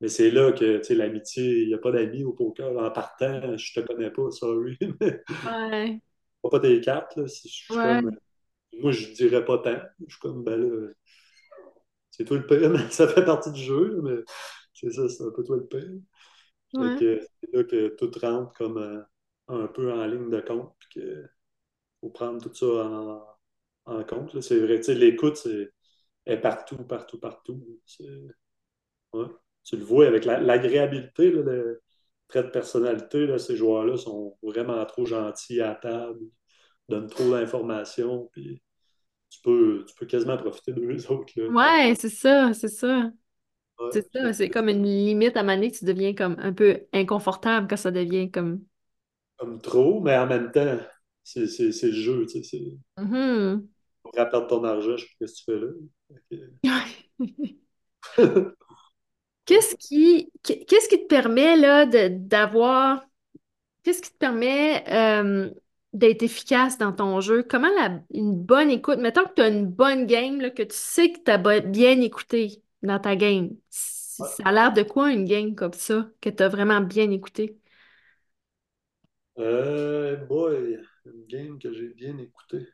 mais, 0.04 0.10
c'est 0.10 0.32
là 0.32 0.52
que, 0.52 0.78
tu 0.78 0.84
sais, 0.84 0.96
l'amitié, 0.96 1.62
il 1.62 1.68
n'y 1.70 1.74
a 1.74 1.78
pas 1.78 1.92
d'amis 1.92 2.24
au 2.24 2.34
poker. 2.34 2.78
En 2.78 2.92
partant, 2.92 3.58
je 3.58 3.74
te 3.74 3.86
connais 3.86 4.12
pas, 4.12 4.30
sorry. 4.32 4.78
ouais. 5.02 6.02
Pas 6.52 6.60
tes 6.60 6.82
cartes, 6.82 7.16
là. 7.16 8.02
moi, 8.80 8.92
je 8.92 9.12
dirais 9.14 9.46
pas 9.46 9.58
tant. 9.60 9.82
Je 10.06 10.14
suis 10.14 10.20
comme, 10.20 10.44
ben 10.44 10.60
là, 10.60 10.90
c'est 12.12 12.26
toi 12.26 12.38
le 12.38 12.46
pire, 12.46 12.92
ça 12.92 13.08
fait 13.08 13.26
partie 13.26 13.52
du 13.52 13.62
jeu, 13.62 14.02
mais 14.04 14.18
c'est 14.74 14.92
ça, 14.92 15.08
c'est 15.08 15.24
un 15.24 15.32
peu 15.32 15.44
toi 15.44 15.58
le 15.58 15.68
pire. 15.68 15.90
c'est 16.74 17.54
là 17.54 17.64
que 17.64 17.96
tout 17.96 18.12
rentre 18.20 18.54
comme. 18.54 18.78
Euh, 18.78 19.02
un 19.48 19.68
peu 19.68 19.92
en 19.92 20.06
ligne 20.06 20.30
de 20.30 20.42
compte, 20.42 20.76
puis 20.80 20.90
qu'il 20.90 21.30
faut 22.02 22.10
prendre 22.10 22.42
tout 22.42 22.54
ça 22.54 22.66
en, 22.66 23.26
en 23.86 24.04
compte. 24.04 24.40
C'est 24.42 24.60
vrai, 24.60 24.80
l'écoute, 24.94 25.48
est 26.26 26.38
partout, 26.38 26.78
partout, 26.86 27.20
partout. 27.20 27.80
Ouais. 29.14 29.28
Tu 29.64 29.78
le 29.78 29.84
vois 29.84 30.08
avec 30.08 30.26
l'agréabilité, 30.26 31.32
la, 31.32 31.42
le 31.42 31.82
trait 32.28 32.44
de 32.44 32.50
personnalité, 32.50 33.26
là, 33.28 33.38
ces 33.38 33.56
joueurs-là 33.56 33.98
sont 33.98 34.38
vraiment 34.42 34.84
trop 34.86 35.06
gentils 35.06 35.62
à 35.62 35.76
table, 35.76 36.20
donnent 36.90 37.10
trop 37.10 37.32
d'informations, 37.32 38.30
puis 38.32 38.62
tu 39.30 39.40
peux, 39.42 39.86
tu 39.88 39.96
peux 39.96 40.06
quasiment 40.06 40.38
profiter 40.38 40.74
d'eux 40.74 41.12
autres. 41.12 41.34
Là. 41.36 41.48
Ouais, 41.48 41.96
c'est 41.96 42.10
ça, 42.10 42.54
c'est 42.54 42.68
ça. 42.68 43.12
c'est 43.92 44.08
ça, 44.12 44.34
c'est 44.34 44.50
comme 44.50 44.70
une 44.70 44.84
limite 44.84 45.38
à 45.38 45.44
moment 45.44 45.56
donné, 45.56 45.72
tu 45.72 45.86
deviens 45.86 46.14
comme 46.14 46.36
un 46.40 46.54
peu 46.54 46.82
inconfortable 46.94 47.68
quand 47.70 47.78
ça 47.78 47.92
devient 47.92 48.32
comme. 48.32 48.64
Comme 49.38 49.62
trop, 49.62 50.02
mais 50.02 50.18
en 50.18 50.28
même 50.28 50.52
temps, 50.52 50.78
c'est 51.24 51.42
le 51.42 51.92
jeu, 51.92 52.26
tu 52.26 52.44
sais. 52.44 52.62
Mm 52.98 53.62
perdre 54.12 54.48
ton 54.48 54.64
argent, 54.64 54.98
je 54.98 55.06
sais 55.06 55.12
pas 55.20 55.28
ce 55.28 55.34
que 55.34 55.38
tu 55.38 55.44
fais 55.46 56.70
là. 56.70 56.84
Qu'est-ce 59.54 59.76
qui, 59.76 60.32
qu'est-ce 60.44 60.90
qui 60.90 61.00
te 61.04 61.08
permet 61.08 61.56
là 61.58 61.86
d'avoir. 61.86 63.06
Qu'est-ce 63.84 64.02
qui 64.02 64.12
te 64.12 64.18
permet 64.18 64.84
euh, 64.90 65.52
d'être 65.94 66.24
efficace 66.24 66.78
dans 66.78 66.94
ton 66.94 67.22
jeu? 67.22 67.44
Comment 67.44 67.70
la, 67.78 68.00
une 68.14 68.36
bonne 68.36 68.72
écoute, 68.72 68.98
mettons 69.00 69.26
que 69.26 69.34
tu 69.36 69.42
as 69.42 69.50
une 69.50 69.68
bonne 69.68 70.08
game, 70.08 70.42
là, 70.42 70.50
que 70.50 70.64
tu 70.64 70.76
sais 70.76 71.12
que 71.12 71.20
tu 71.24 71.32
as 71.32 71.38
bien 71.62 72.02
écouté 72.02 72.64
dans 72.82 73.00
ta 73.00 73.16
game. 73.16 73.52
Ça 73.70 74.44
a 74.46 74.52
l'air 74.52 74.74
de 74.74 74.84
quoi 74.84 75.12
une 75.12 75.26
game 75.26 75.56
comme 75.56 75.74
ça, 75.74 76.10
que 76.22 76.30
tu 76.30 76.42
as 76.44 76.50
vraiment 76.50 76.82
bien 76.82 77.12
écouté? 77.12 77.60
Euh, 79.38 80.16
boy, 80.26 80.80
une 81.06 81.26
game 81.28 81.60
que 81.60 81.72
j'ai 81.72 81.90
bien 81.90 82.18
écoutée. 82.18 82.68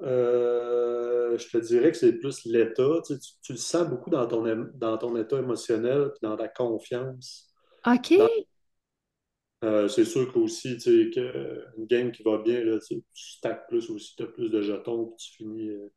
Euh, 0.00 1.36
je 1.36 1.48
te 1.48 1.58
dirais 1.58 1.90
que 1.90 1.96
c'est 1.96 2.14
plus 2.14 2.44
l'état. 2.44 3.00
Tu, 3.06 3.52
le 3.52 3.56
sens 3.56 3.88
beaucoup 3.88 4.10
dans 4.10 4.26
ton, 4.26 4.44
dans 4.74 4.98
ton 4.98 5.16
état 5.16 5.38
émotionnel 5.38 6.12
et 6.14 6.26
dans 6.26 6.36
ta 6.36 6.48
confiance. 6.48 7.52
OK. 7.86 8.14
Euh, 9.64 9.88
c'est 9.88 10.04
sûr 10.04 10.32
qu'aussi, 10.32 10.76
tu 10.76 11.12
sais, 11.12 11.70
une 11.76 11.86
game 11.86 12.12
qui 12.12 12.22
va 12.22 12.38
bien, 12.38 12.62
là, 12.62 12.78
tu 12.78 13.02
stacks 13.12 13.66
plus 13.68 13.90
aussi, 13.90 14.14
tu 14.16 14.22
as 14.22 14.26
plus 14.26 14.50
de 14.50 14.62
jetons, 14.62 15.06
puis 15.06 15.16
tu 15.18 15.32
finis. 15.36 15.70
Euh, 15.70 15.88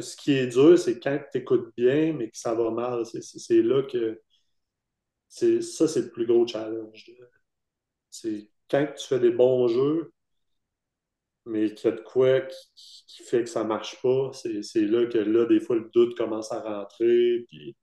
ce 0.00 0.16
qui 0.16 0.32
est 0.32 0.48
dur, 0.48 0.78
c'est 0.78 1.00
quand 1.00 1.18
tu 1.32 1.38
écoutes 1.38 1.72
bien, 1.76 2.12
mais 2.12 2.30
que 2.30 2.38
ça 2.38 2.54
va 2.54 2.70
mal. 2.70 3.04
C'est 3.06 3.62
là 3.62 3.82
que. 3.82 4.20
Ça, 5.28 5.88
c'est 5.88 6.02
le 6.02 6.10
plus 6.10 6.26
gros 6.26 6.46
challenge. 6.46 7.10
C'est 8.10 8.48
quand 8.70 8.86
tu 8.96 9.06
fais 9.06 9.18
des 9.18 9.30
bons 9.32 9.68
jeux, 9.68 10.12
mais 11.46 11.74
qu'il 11.74 11.90
y 11.90 11.92
a 11.92 11.96
de 11.96 12.00
quoi 12.02 12.40
qui, 12.40 13.22
fait 13.24 13.44
que 13.44 13.50
ça 13.50 13.64
marche 13.64 14.00
pas, 14.02 14.32
c'est 14.32 14.80
là 14.82 15.06
que 15.06 15.18
là, 15.18 15.46
des 15.46 15.60
fois, 15.60 15.76
le 15.76 15.90
doute 15.92 16.16
commence 16.16 16.52
à 16.52 16.60
rentrer, 16.60 17.44
puis 17.48 17.76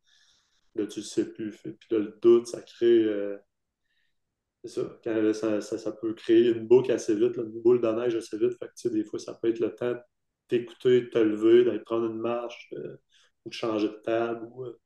là, 0.75 0.87
tu 0.87 0.99
ne 0.99 1.05
sais 1.05 1.31
plus. 1.33 1.51
Puis 1.51 1.73
là, 1.91 1.99
le 1.99 2.19
doute, 2.21 2.47
ça 2.47 2.61
crée. 2.61 3.03
Euh, 3.03 3.37
c'est 4.63 4.69
ça, 5.33 5.61
ça, 5.61 5.77
ça, 5.77 5.91
peut 5.91 6.13
créer 6.13 6.49
une 6.49 6.67
boucle 6.67 6.91
assez 6.91 7.15
vite, 7.15 7.35
une 7.37 7.61
boule 7.61 7.81
de 7.81 7.87
neige 7.91 8.15
assez 8.15 8.37
vite. 8.37 8.53
Fait 8.59 8.67
que, 8.67 8.89
des 8.89 9.03
fois, 9.03 9.19
ça 9.19 9.33
peut 9.33 9.49
être 9.49 9.59
le 9.59 9.73
temps 9.75 9.95
d'écouter, 10.49 11.01
de 11.01 11.07
te 11.07 11.17
lever, 11.19 11.63
d'aller 11.63 11.79
prendre 11.79 12.07
une 12.07 12.19
marche, 12.19 12.69
euh, 12.73 12.97
ou 13.45 13.49
de 13.49 13.53
changer 13.53 13.87
de 13.89 14.01
table. 14.03 14.47
Euh, 14.59 14.79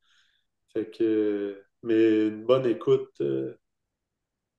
fait 0.72 0.90
que, 0.90 1.62
mais 1.82 2.28
une 2.28 2.44
bonne 2.44 2.66
écoute, 2.66 3.20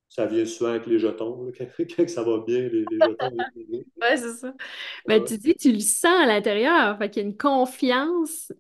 ça 0.09 0.25
vient 0.25 0.45
souvent 0.45 0.71
avec 0.71 0.85
les 0.87 0.99
jetons. 0.99 1.51
Quand, 1.97 2.09
ça 2.09 2.23
va 2.23 2.39
bien, 2.45 2.59
les, 2.69 2.85
jetons. 2.91 3.37
oui, 3.55 3.85
c'est 4.15 4.33
ça. 4.33 4.53
Mais 5.07 5.23
tu 5.23 5.37
dis, 5.37 5.55
tu 5.55 5.71
le 5.71 5.79
sens 5.79 6.23
à 6.23 6.25
l'intérieur. 6.25 6.97
Fait 6.97 7.09
qu'il 7.09 7.23
y 7.23 7.25
a 7.25 7.29
une 7.29 7.37
confiance. 7.37 8.51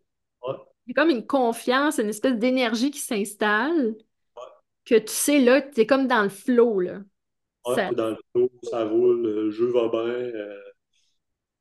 Ouais. 0.45 0.55
Il 0.85 0.91
y 0.91 0.99
a 0.99 1.01
comme 1.01 1.09
une 1.09 1.25
confiance, 1.25 1.99
une 1.99 2.09
espèce 2.09 2.37
d'énergie 2.37 2.91
qui 2.91 2.99
s'installe. 2.99 3.95
Que 4.85 4.95
tu 4.95 5.11
sais, 5.11 5.39
là, 5.39 5.61
tu 5.61 5.81
es 5.81 5.85
comme 5.85 6.07
dans 6.07 6.23
le 6.23 6.29
flow. 6.29 6.79
Là. 6.79 7.01
Ouais, 7.65 7.93
dans 7.93 8.11
le 8.11 8.17
flow, 8.31 8.49
ça 8.63 8.85
roule, 8.85 9.21
le 9.21 9.51
jeu 9.51 9.67
va 9.67 9.89
bien. 9.89 9.99
Euh, 9.99 10.61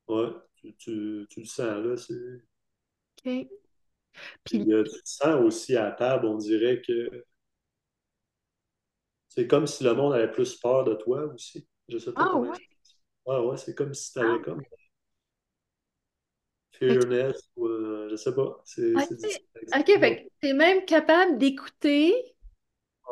ouais, 0.09 0.29
tu, 0.79 1.27
tu, 1.29 1.41
le 1.41 1.47
sens, 1.47 1.85
là. 1.85 1.97
C'est... 1.97 2.15
OK. 2.15 3.49
Puis, 4.45 4.61
Puis 4.61 4.73
euh, 4.73 4.85
tu 4.85 4.95
le 4.95 5.01
sens 5.05 5.45
aussi 5.45 5.77
à 5.77 5.91
table, 5.91 6.27
on 6.27 6.37
dirait 6.37 6.81
que 6.87 7.25
c'est 9.37 9.47
comme 9.47 9.67
si 9.67 9.85
le 9.85 9.95
monde 9.95 10.15
avait 10.15 10.31
plus 10.31 10.57
peur 10.57 10.85
de 10.85 10.95
toi 10.95 11.25
aussi. 11.27 11.69
Je 11.89 11.99
sais 11.99 12.13
pas 12.13 12.31
ah, 12.33 12.37
Ouais? 12.37 12.49
Ouais, 13.27 13.39
ouais, 13.39 13.57
c'est 13.57 13.75
comme 13.75 13.93
si 13.93 14.13
tu 14.13 14.19
avais 14.19 14.39
ah. 14.41 14.45
comme 14.45 14.63
fearness 16.73 17.51
ou 17.57 17.67
euh, 17.67 18.09
je 18.11 18.17
sais 18.17 18.35
pas. 18.35 18.61
C'est, 18.65 18.95
ok, 18.95 19.87
fait 19.87 20.25
que 20.25 20.29
tu 20.41 20.49
es 20.49 20.53
même 20.53 20.85
capable 20.85 21.39
d'écouter. 21.39 22.15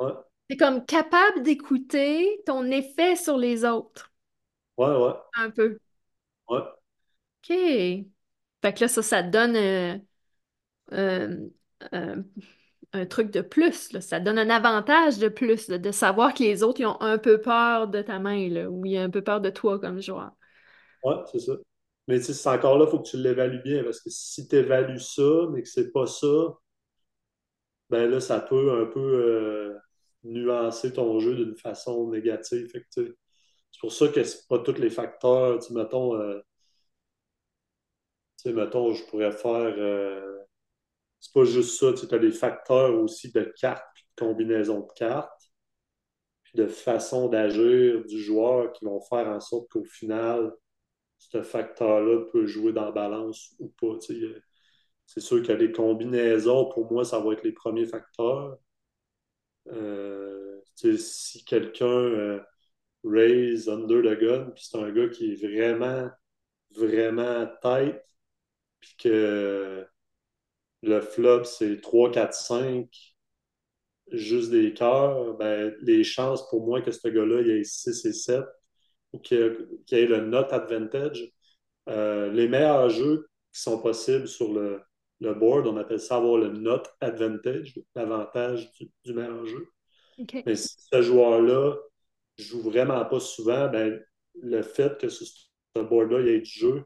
Ouais. 0.00 0.12
Tu 0.48 0.54
es 0.54 0.56
comme 0.56 0.84
capable 0.84 1.42
d'écouter 1.42 2.42
ton 2.46 2.70
effet 2.70 3.16
sur 3.16 3.36
les 3.36 3.64
autres. 3.64 4.12
Ouais, 4.76 4.94
ouais. 4.94 5.14
Un 5.36 5.50
peu. 5.50 5.78
Ouais. 6.48 6.60
OK. 6.60 7.48
Fait 7.48 8.72
que 8.72 8.80
là, 8.80 8.88
ça, 8.88 9.02
ça 9.02 9.22
donne 9.22 9.56
euh, 9.56 9.98
euh, 10.92 12.22
un 12.94 13.06
truc 13.06 13.30
de 13.30 13.40
plus. 13.40 13.92
Là. 13.92 14.00
Ça 14.00 14.20
donne 14.20 14.38
un 14.38 14.50
avantage 14.50 15.18
de 15.18 15.28
plus 15.28 15.68
de 15.68 15.90
savoir 15.90 16.32
que 16.32 16.42
les 16.42 16.62
autres 16.62 16.80
ils 16.80 16.86
ont 16.86 17.00
un 17.00 17.18
peu 17.18 17.40
peur 17.40 17.88
de 17.88 18.00
ta 18.02 18.18
main 18.18 18.48
là, 18.48 18.70
ou 18.70 18.86
ils 18.86 18.98
ont 18.98 19.02
un 19.02 19.10
peu 19.10 19.22
peur 19.22 19.40
de 19.40 19.50
toi 19.50 19.78
comme 19.78 20.00
joueur. 20.00 20.30
Oui, 21.02 21.14
c'est 21.30 21.40
ça. 21.40 21.52
Mais 22.08 22.20
c'est 22.20 22.48
encore 22.48 22.78
là, 22.78 22.86
il 22.86 22.90
faut 22.90 23.00
que 23.00 23.08
tu 23.08 23.16
l'évalues 23.16 23.62
bien 23.62 23.82
parce 23.82 24.00
que 24.00 24.10
si 24.10 24.46
tu 24.48 24.56
évalues 24.56 25.00
ça, 25.00 25.48
mais 25.52 25.62
que 25.62 25.68
c'est 25.68 25.90
pas 25.92 26.06
ça, 26.06 26.26
ben 27.90 28.10
là, 28.10 28.20
ça 28.20 28.40
peut 28.40 28.80
un 28.82 28.86
peu 28.86 29.00
euh, 29.00 29.78
nuancer 30.24 30.92
ton 30.92 31.20
jeu 31.20 31.34
d'une 31.36 31.56
façon 31.56 32.10
négative. 32.10 32.70
c'est 32.90 33.14
pour 33.80 33.92
ça 33.92 34.08
que 34.08 34.24
c'est 34.24 34.46
pas 34.48 34.58
tous 34.58 34.80
les 34.80 34.90
facteurs. 34.90 35.58
Tu 35.60 35.72
mettons, 35.74 36.16
euh, 36.16 36.40
mettons, 38.46 38.92
je 38.92 39.04
pourrais 39.04 39.32
faire. 39.32 39.74
Euh, 39.78 40.43
c'est 41.24 41.32
pas 41.32 41.44
juste 41.44 41.80
ça, 41.80 41.90
tu 41.94 42.14
as 42.14 42.18
des 42.18 42.32
facteurs 42.32 42.94
aussi 43.00 43.32
de 43.32 43.50
cartes, 43.58 43.86
puis 43.94 44.04
de 44.04 44.26
combinaisons 44.26 44.80
de 44.80 44.92
cartes, 44.94 45.50
puis 46.42 46.52
de 46.58 46.66
façon 46.66 47.28
d'agir 47.28 48.04
du 48.04 48.22
joueur 48.22 48.72
qui 48.72 48.84
vont 48.84 49.00
faire 49.00 49.26
en 49.28 49.40
sorte 49.40 49.70
qu'au 49.70 49.84
final, 49.84 50.52
ce 51.16 51.40
facteur-là 51.40 52.26
peut 52.30 52.46
jouer 52.46 52.74
dans 52.74 52.84
la 52.84 52.92
balance 52.92 53.54
ou 53.58 53.68
pas. 53.68 53.98
C'est 55.06 55.20
sûr 55.20 55.40
qu'il 55.40 55.48
y 55.48 55.52
a 55.52 55.56
des 55.56 55.72
combinaisons, 55.72 56.68
pour 56.68 56.92
moi, 56.92 57.06
ça 57.06 57.18
va 57.20 57.32
être 57.32 57.42
les 57.42 57.52
premiers 57.52 57.86
facteurs. 57.86 58.58
Euh, 59.72 60.60
si 60.74 61.42
quelqu'un 61.46 61.86
euh, 61.86 62.40
raise 63.02 63.70
under 63.70 64.02
the 64.02 64.20
gun, 64.20 64.50
puis 64.50 64.64
c'est 64.68 64.76
un 64.76 64.90
gars 64.90 65.08
qui 65.08 65.32
est 65.32 65.36
vraiment, 65.36 66.10
vraiment 66.76 67.46
tête, 67.62 68.04
puis 68.80 68.94
que 68.98 69.86
le 70.84 71.00
flop, 71.00 71.44
c'est 71.44 71.80
3, 71.80 72.12
4, 72.12 72.34
5, 72.34 72.88
juste 74.12 74.50
des 74.50 74.74
cœurs, 74.74 75.34
ben, 75.34 75.74
les 75.80 76.04
chances 76.04 76.48
pour 76.48 76.66
moi 76.66 76.82
que 76.82 76.90
ce 76.90 77.08
gars-là, 77.08 77.40
il 77.40 77.50
ait 77.50 77.64
6 77.64 78.04
et 78.04 78.12
7 78.12 78.44
ou 79.12 79.18
qu'il 79.18 79.36
ait 79.92 80.06
le 80.06 80.26
note 80.26 80.52
advantage, 80.52 81.30
euh, 81.88 82.30
les 82.32 82.48
meilleurs 82.48 82.90
jeux 82.90 83.28
qui 83.52 83.60
sont 83.60 83.80
possibles 83.80 84.28
sur 84.28 84.52
le, 84.52 84.82
board, 85.20 85.66
on 85.66 85.76
appelle 85.76 86.00
ça 86.00 86.16
avoir 86.16 86.36
le 86.36 86.48
note 86.48 86.90
advantage, 87.00 87.78
l'avantage 87.94 88.70
du, 89.04 89.14
meilleur 89.14 89.46
jeu. 89.46 89.68
Mais 90.44 90.56
si 90.56 90.76
ce 90.92 91.00
joueur-là 91.00 91.76
joue 92.36 92.60
vraiment 92.60 93.04
pas 93.06 93.20
souvent, 93.20 93.68
ben, 93.68 94.02
le 94.42 94.62
fait 94.62 94.98
que 94.98 95.08
ce, 95.08 95.24
ce 95.24 95.82
board-là 95.82 96.20
ait 96.20 96.40
du 96.40 96.50
jeu, 96.50 96.84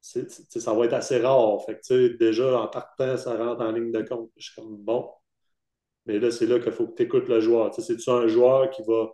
ça 0.00 0.74
va 0.74 0.84
être 0.84 0.94
assez 0.94 1.18
rare. 1.18 1.64
Fait 1.64 1.80
déjà, 2.18 2.60
en 2.60 2.68
partant, 2.68 3.16
ça 3.16 3.36
rentre 3.36 3.62
en 3.62 3.72
ligne 3.72 3.92
de 3.92 4.02
compte. 4.02 4.30
Je 4.36 4.46
suis 4.46 4.54
comme 4.54 4.76
bon. 4.76 5.10
Mais 6.06 6.18
là, 6.18 6.30
c'est 6.30 6.46
là 6.46 6.58
qu'il 6.60 6.72
faut 6.72 6.86
que 6.88 6.96
tu 6.96 7.02
écoutes 7.04 7.28
le 7.28 7.40
joueur. 7.40 7.74
C'est-tu 7.74 8.10
un 8.10 8.26
joueur 8.28 8.70
qui 8.70 8.82
va 8.82 9.12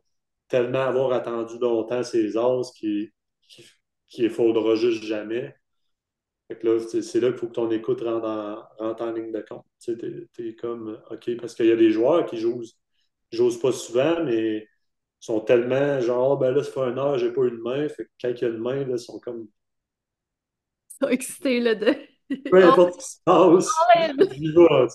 tellement 0.48 0.82
avoir 0.82 1.12
attendu 1.12 1.58
longtemps 1.58 2.02
ses 2.02 2.36
as 2.36 2.70
qui, 2.76 3.10
qui, 3.48 3.64
qui 4.08 4.28
faudra 4.28 4.74
juste 4.76 5.02
jamais? 5.04 5.54
Fait 6.48 6.62
là, 6.62 6.78
c'est 6.78 7.20
là 7.20 7.30
qu'il 7.30 7.38
faut 7.38 7.48
que 7.48 7.52
ton 7.52 7.70
écoute 7.70 8.02
rentre 8.02 9.02
en, 9.02 9.12
ligne 9.12 9.32
de 9.32 9.40
compte. 9.40 9.64
Tu 9.80 10.28
es, 10.38 10.54
comme 10.54 11.00
OK, 11.10 11.36
parce 11.40 11.54
qu'il 11.54 11.66
y 11.66 11.72
a 11.72 11.76
des 11.76 11.90
joueurs 11.90 12.26
qui 12.26 12.36
jouent, 12.38 12.62
j'ose 13.32 13.58
pas 13.58 13.72
souvent, 13.72 14.22
mais 14.24 14.68
sont 15.20 15.40
tellement 15.40 16.00
genre, 16.00 16.32
oh, 16.32 16.36
ben 16.36 16.50
là, 16.52 16.62
ça 16.62 16.70
fait 16.70 16.80
un 16.80 16.98
heure, 16.98 17.18
j'ai 17.18 17.32
pas 17.32 17.42
eu 17.44 17.50
de 17.50 17.56
main. 17.56 17.88
Fait 17.88 18.04
que 18.04 18.10
quand 18.20 18.28
il 18.28 18.40
y 18.42 18.44
a 18.44 18.48
une 18.48 18.58
main, 18.58 18.84
là, 18.84 18.96
ils 18.96 18.98
sont 18.98 19.18
comme 19.20 19.48
sont 21.02 21.08
excités 21.08 21.60
là, 21.60 21.74
de. 21.74 21.96
Peu 22.50 22.64
importe 22.64 23.00
ce 23.02 23.06
qui 23.06 23.12
se 23.14 23.20
passe, 23.24 23.74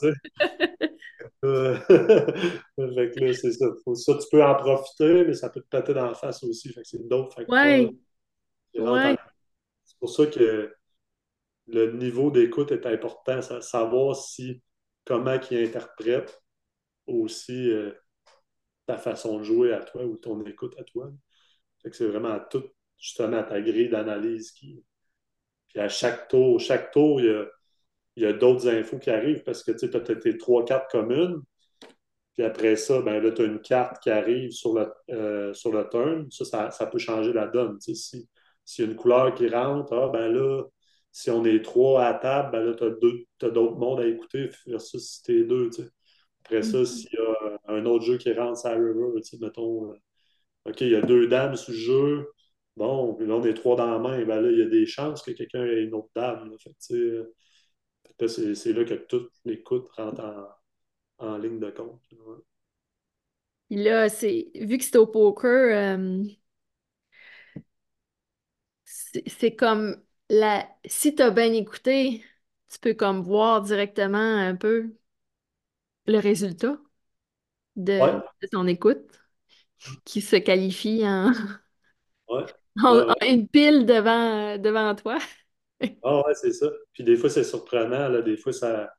tu 0.01 0.07
sais. 0.07 0.13
Euh, 1.43 1.77
fait 1.88 3.12
que 3.12 3.19
là, 3.19 3.33
c'est 3.33 3.51
ça. 3.51 3.65
Faut- 3.83 3.95
ça, 3.95 4.13
tu 4.17 4.27
peux 4.31 4.43
en 4.43 4.55
profiter, 4.55 5.25
mais 5.25 5.33
ça 5.33 5.49
peut 5.49 5.62
te 5.62 5.67
péter 5.67 5.93
dans 5.93 6.07
la 6.07 6.13
face 6.15 6.43
aussi. 6.43 6.69
Fait 6.73 6.81
que 6.81 6.88
c'est 6.88 7.07
d'autres 7.07 7.33
facteurs 7.35 7.75
Ouais, 7.77 7.97
qui 8.73 8.79
ouais. 8.79 9.17
C'est 9.85 9.97
pour 9.99 10.09
ça 10.09 10.25
que 10.27 10.73
le 11.67 11.93
niveau 11.93 12.31
d'écoute 12.31 12.71
est 12.71 12.85
important. 12.88 13.41
sa- 13.41 13.62
Savoir 13.62 14.15
si 14.17 14.63
comment 15.05 15.39
il 15.51 15.65
interprète 15.65 16.41
aussi 17.07 17.71
euh, 17.71 17.93
ta 18.88 18.97
façon 18.97 19.39
de 19.39 19.43
jouer 19.43 19.73
à 19.73 19.81
toi 19.83 20.05
ou 20.05 20.17
ton 20.17 20.43
écoute 20.45 20.75
à 20.79 20.83
toi. 20.83 21.12
Fait 21.83 21.89
que 21.91 21.95
c'est 21.97 22.07
vraiment 22.07 22.39
tout, 22.51 22.65
justement, 22.99 23.38
à 23.39 23.43
ta 23.43 23.62
grille 23.62 23.89
d'analyse 23.89 24.51
qui. 24.53 24.83
Puis 25.69 25.79
à 25.79 25.89
chaque 25.89 26.27
tour, 26.29 26.60
chaque 26.60 26.91
tour, 26.91 27.21
il 27.21 27.27
y 27.27 27.29
a, 27.29 27.45
il 28.17 28.23
y 28.23 28.25
a 28.27 28.34
d'autres 28.34 28.69
infos 28.69 28.99
qui 28.99 29.10
arrivent 29.12 29.43
parce 29.43 29.63
que 29.63 29.71
tu 29.71 29.86
as 29.95 30.01
tes 30.15 30.38
trois 30.38 30.65
cartes 30.65 30.91
communes. 30.91 31.41
Puis 32.34 32.43
après 32.45 32.75
ça, 32.75 33.01
ben 33.01 33.21
là, 33.21 33.32
tu 33.32 33.41
as 33.41 33.45
une 33.45 33.62
carte 33.62 34.01
qui 34.01 34.10
arrive 34.10 34.51
sur 34.51 34.73
le, 34.73 34.91
euh, 35.10 35.53
sur 35.53 35.71
le 35.71 35.88
turn. 35.89 36.29
Ça, 36.32 36.45
ça, 36.45 36.71
ça 36.71 36.86
peut 36.88 36.99
changer 36.99 37.34
la 37.34 37.47
donne. 37.47 37.79
Sais, 37.82 37.95
si, 37.95 38.29
s'il 38.63 38.86
y 38.86 38.88
a 38.88 38.91
une 38.91 38.97
couleur 38.97 39.34
qui 39.36 39.47
rentre, 39.49 39.93
ah, 39.93 40.10
ben 40.10 40.29
là, 40.32 40.63
si 41.12 41.29
on 41.32 41.43
est 41.45 41.62
trois 41.63 42.03
à 42.05 42.12
la 42.13 42.17
table, 42.19 42.51
ben 42.51 42.63
là, 42.63 42.73
tu 42.75 43.45
as, 43.45 43.49
d'autres 43.49 43.77
mondes 43.77 43.99
à 43.99 44.08
écouter 44.08 44.49
versus 44.67 45.01
si 45.17 45.23
t'es 45.23 45.43
deux. 45.43 45.69
Après 46.45 46.62
ça, 46.63 46.79
Mhm. 46.79 46.86
s'il 46.86 47.12
y 47.13 47.17
a 47.17 47.60
un 47.73 47.86
autre 47.86 48.05
jeu 48.05 48.17
qui 48.17 48.32
rentre 48.34 48.62
la 48.65 48.73
river, 48.75 49.21
mettons, 49.41 49.91
euh, 49.91 49.95
OK, 50.65 50.82
il 50.82 50.89
y 50.91 50.95
a 50.95 51.01
deux 51.01 51.27
dames 51.27 51.55
sur 51.55 51.73
le 51.73 51.79
jeu. 51.79 52.27
Bon, 52.80 53.13
puis 53.15 53.28
là, 53.28 53.36
on 53.36 53.44
est 53.46 53.54
trois 53.56 53.76
dans 53.78 53.92
la 53.92 54.00
main. 54.00 54.26
Ben 54.26 54.42
là, 54.42 54.52
il 54.52 54.60
y 54.60 54.63
a 54.63 54.65
des 54.68 54.88
chances 54.88 55.24
que 55.24 55.32
quelqu'un 55.32 55.65
ait 55.65 55.84
une 55.84 55.94
autre 55.96 56.10
dame. 56.15 56.50
là. 56.52 56.58
Fait 56.60 56.72
que, 56.89 56.96
euh, 56.96 58.28
c'est, 58.28 58.56
c'est 58.56 58.74
là 58.74 58.86
que 58.86 58.96
toute 58.96 59.32
l'écoute 59.46 59.89
rentre 59.98 60.22
en, 61.20 61.28
en 61.34 61.38
ligne 61.38 61.60
de 61.60 61.72
compte. 61.72 62.02
Ouais. 62.13 62.38
Là, 63.72 64.10
c'est 64.10 64.52
vu 64.56 64.78
que 64.78 64.84
c'est 64.84 64.98
au 64.98 65.08
poker, 65.08 65.96
euh, 65.96 66.24
c'est 68.86 69.24
c'est 69.30 69.56
comme 69.56 70.02
la 70.30 70.68
si 70.86 71.15
t'as 71.15 71.32
bien 71.32 71.52
écouté, 71.54 72.24
tu 72.70 72.80
peux 72.80 72.94
comme 72.94 73.22
voir 73.24 73.62
directement 73.62 74.18
un 74.18 74.56
peu 74.56 74.96
le 76.08 76.18
résultat 76.20 76.78
Ouais, 77.98 78.13
de, 78.15 78.24
de 78.42 78.48
ton 78.52 78.68
écoute 78.68 79.22
qui 80.06 80.22
se 80.22 80.36
qualifie 80.38 81.04
en, 81.08 81.32
ouais, 82.28 82.59
une 83.25 83.47
pile 83.47 83.86
devant, 83.86 84.58
devant 84.58 84.95
toi. 84.95 85.17
Ah 86.03 86.25
ouais, 86.25 86.34
c'est 86.36 86.53
ça. 86.53 86.67
Puis 86.93 87.03
des 87.03 87.17
fois, 87.17 87.29
c'est 87.29 87.43
surprenant, 87.43 88.10
là. 88.10 88.21
Des 88.21 88.38
fois, 88.38 88.53
ça, 88.53 88.91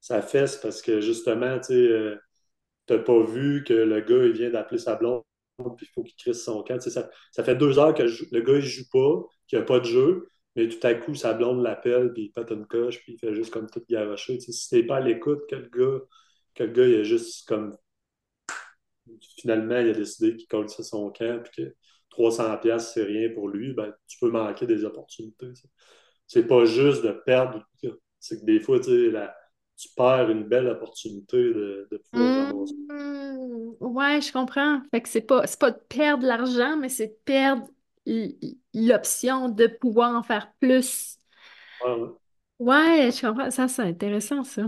ça 0.00 0.22
fesse 0.22 0.56
parce 0.58 0.82
que 0.82 1.00
justement, 1.00 1.58
tu 1.60 1.66
sais, 1.68 1.74
euh, 1.74 2.16
t'as 2.86 2.98
pas 2.98 3.22
vu 3.24 3.64
que 3.64 3.74
le 3.74 4.00
gars, 4.00 4.26
il 4.26 4.32
vient 4.32 4.50
d'appeler 4.50 4.78
sa 4.80 4.96
blonde, 4.96 5.24
puis 5.78 5.86
il 5.86 5.92
faut 5.94 6.02
qu'il 6.04 6.16
crisse 6.16 6.44
son 6.44 6.62
camp. 6.64 6.80
Ça, 6.80 7.10
ça 7.32 7.44
fait 7.44 7.56
deux 7.56 7.78
heures 7.78 7.94
que 7.94 8.02
le 8.04 8.12
le 8.32 8.42
gars, 8.42 8.54
il 8.56 8.62
joue 8.62 8.88
pas, 8.92 9.26
qu'il 9.48 9.58
n'y 9.58 9.64
a 9.64 9.66
pas 9.66 9.80
de 9.80 9.86
jeu, 9.86 10.28
mais 10.56 10.68
tout 10.68 10.86
à 10.86 10.94
coup, 10.94 11.14
sa 11.14 11.34
blonde 11.34 11.62
l'appelle, 11.62 12.12
puis 12.14 12.24
il 12.24 12.32
pète 12.32 12.50
une 12.52 12.66
coche, 12.66 13.00
puis 13.04 13.14
il 13.14 13.18
fait 13.18 13.34
juste 13.34 13.52
comme 13.52 13.68
tout 13.70 13.82
garocher. 13.88 14.40
Si 14.40 14.70
t'es 14.70 14.84
pas 14.84 14.98
à 14.98 15.00
l'écoute, 15.00 15.42
que 15.50 15.56
le 15.56 15.68
gars, 15.70 16.04
que 16.54 16.64
le 16.64 16.72
gars, 16.72 16.86
il 16.86 16.96
a 17.00 17.04
juste 17.04 17.48
comme, 17.48 17.76
finalement, 19.38 19.78
il 19.78 19.90
a 19.90 19.92
décidé 19.94 20.36
qu'il 20.36 20.48
colle 20.48 20.68
ça 20.68 20.82
son 20.82 21.10
camp, 21.10 21.42
puis 21.42 21.64
que 21.64 21.74
300 22.10 22.56
pièces 22.58 22.92
c'est 22.94 23.04
rien 23.04 23.30
pour 23.34 23.48
lui, 23.48 23.72
ben, 23.74 23.92
tu 24.08 24.18
peux 24.18 24.30
manquer 24.30 24.66
des 24.66 24.84
opportunités. 24.84 25.52
C'est 26.26 26.46
pas 26.46 26.64
juste 26.66 27.04
de 27.04 27.12
perdre, 27.12 27.64
c'est 28.20 28.40
que 28.40 28.44
des 28.46 28.60
fois, 28.60 28.78
tu 28.80 28.86
sais, 28.86 29.10
la- 29.10 29.34
tu 29.76 29.88
perds 29.96 30.30
une 30.30 30.44
belle 30.44 30.68
opportunité 30.68 31.36
de, 31.38 31.88
de 31.90 32.04
pouvoir. 32.12 32.48
Hmm, 32.88 33.74
ouais, 33.80 34.20
je 34.22 34.32
comprends. 34.32 34.80
Fait 34.90 35.02
que 35.02 35.08
c'est 35.08 35.20
pas, 35.20 35.42
pas 35.60 35.70
de 35.72 35.78
perdre 35.88 36.26
l'argent, 36.26 36.76
mais 36.76 36.88
c'est 36.88 37.08
de 37.08 37.18
perdre 37.24 37.66
l'option 38.74 39.48
de 39.50 39.66
pouvoir 39.66 40.14
en 40.16 40.22
faire 40.22 40.52
plus. 40.60 41.18
Ouais, 41.80 41.90
ouais, 41.94 42.08
Ouais, 42.60 43.10
je 43.12 43.20
comprends. 43.26 43.50
Ça, 43.50 43.66
c'est 43.68 43.82
intéressant, 43.82 44.42
ça. 44.44 44.62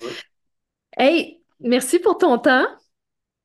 ouais. 0.00 0.16
Hey, 0.96 1.42
merci 1.60 1.98
pour 1.98 2.18
ton 2.18 2.38
temps. 2.38 2.66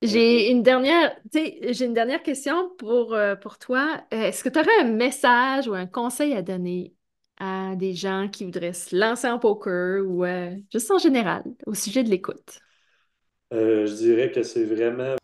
J'ai 0.04 0.52
une 0.52 0.62
dernière, 0.62 1.16
j'ai 1.34 1.86
une 1.86 1.94
dernière 1.94 2.22
question 2.22 2.70
pour, 2.78 3.14
euh, 3.16 3.36
pour 3.36 3.58
toi. 3.58 4.04
Euh, 4.14 4.18
Est-ce 4.28 4.44
que 4.44 4.50
tu 4.50 4.60
aurais 4.60 4.80
un 4.82 4.84
message 4.92 5.68
ou 5.68 5.74
un 5.74 5.88
conseil 5.88 6.34
à 6.34 6.44
donner 6.44 6.94
à 7.40 7.76
des 7.76 7.94
gens 7.96 8.28
qui 8.30 8.46
voudraient 8.46 8.74
se 8.74 8.96
lancer 8.96 9.28
en 9.28 9.40
poker 9.40 10.06
ou 10.06 10.24
euh, 10.24 10.56
juste 10.72 10.92
en 10.92 11.00
général 11.00 11.44
au 11.66 11.74
sujet 11.74 12.04
de 12.04 12.10
l'écoute? 12.10 12.60
Euh, 13.54 13.86
je 13.88 13.94
dirais 13.96 14.32
que 14.32 14.44
c'est 14.44 14.64
vraiment, 14.66 15.16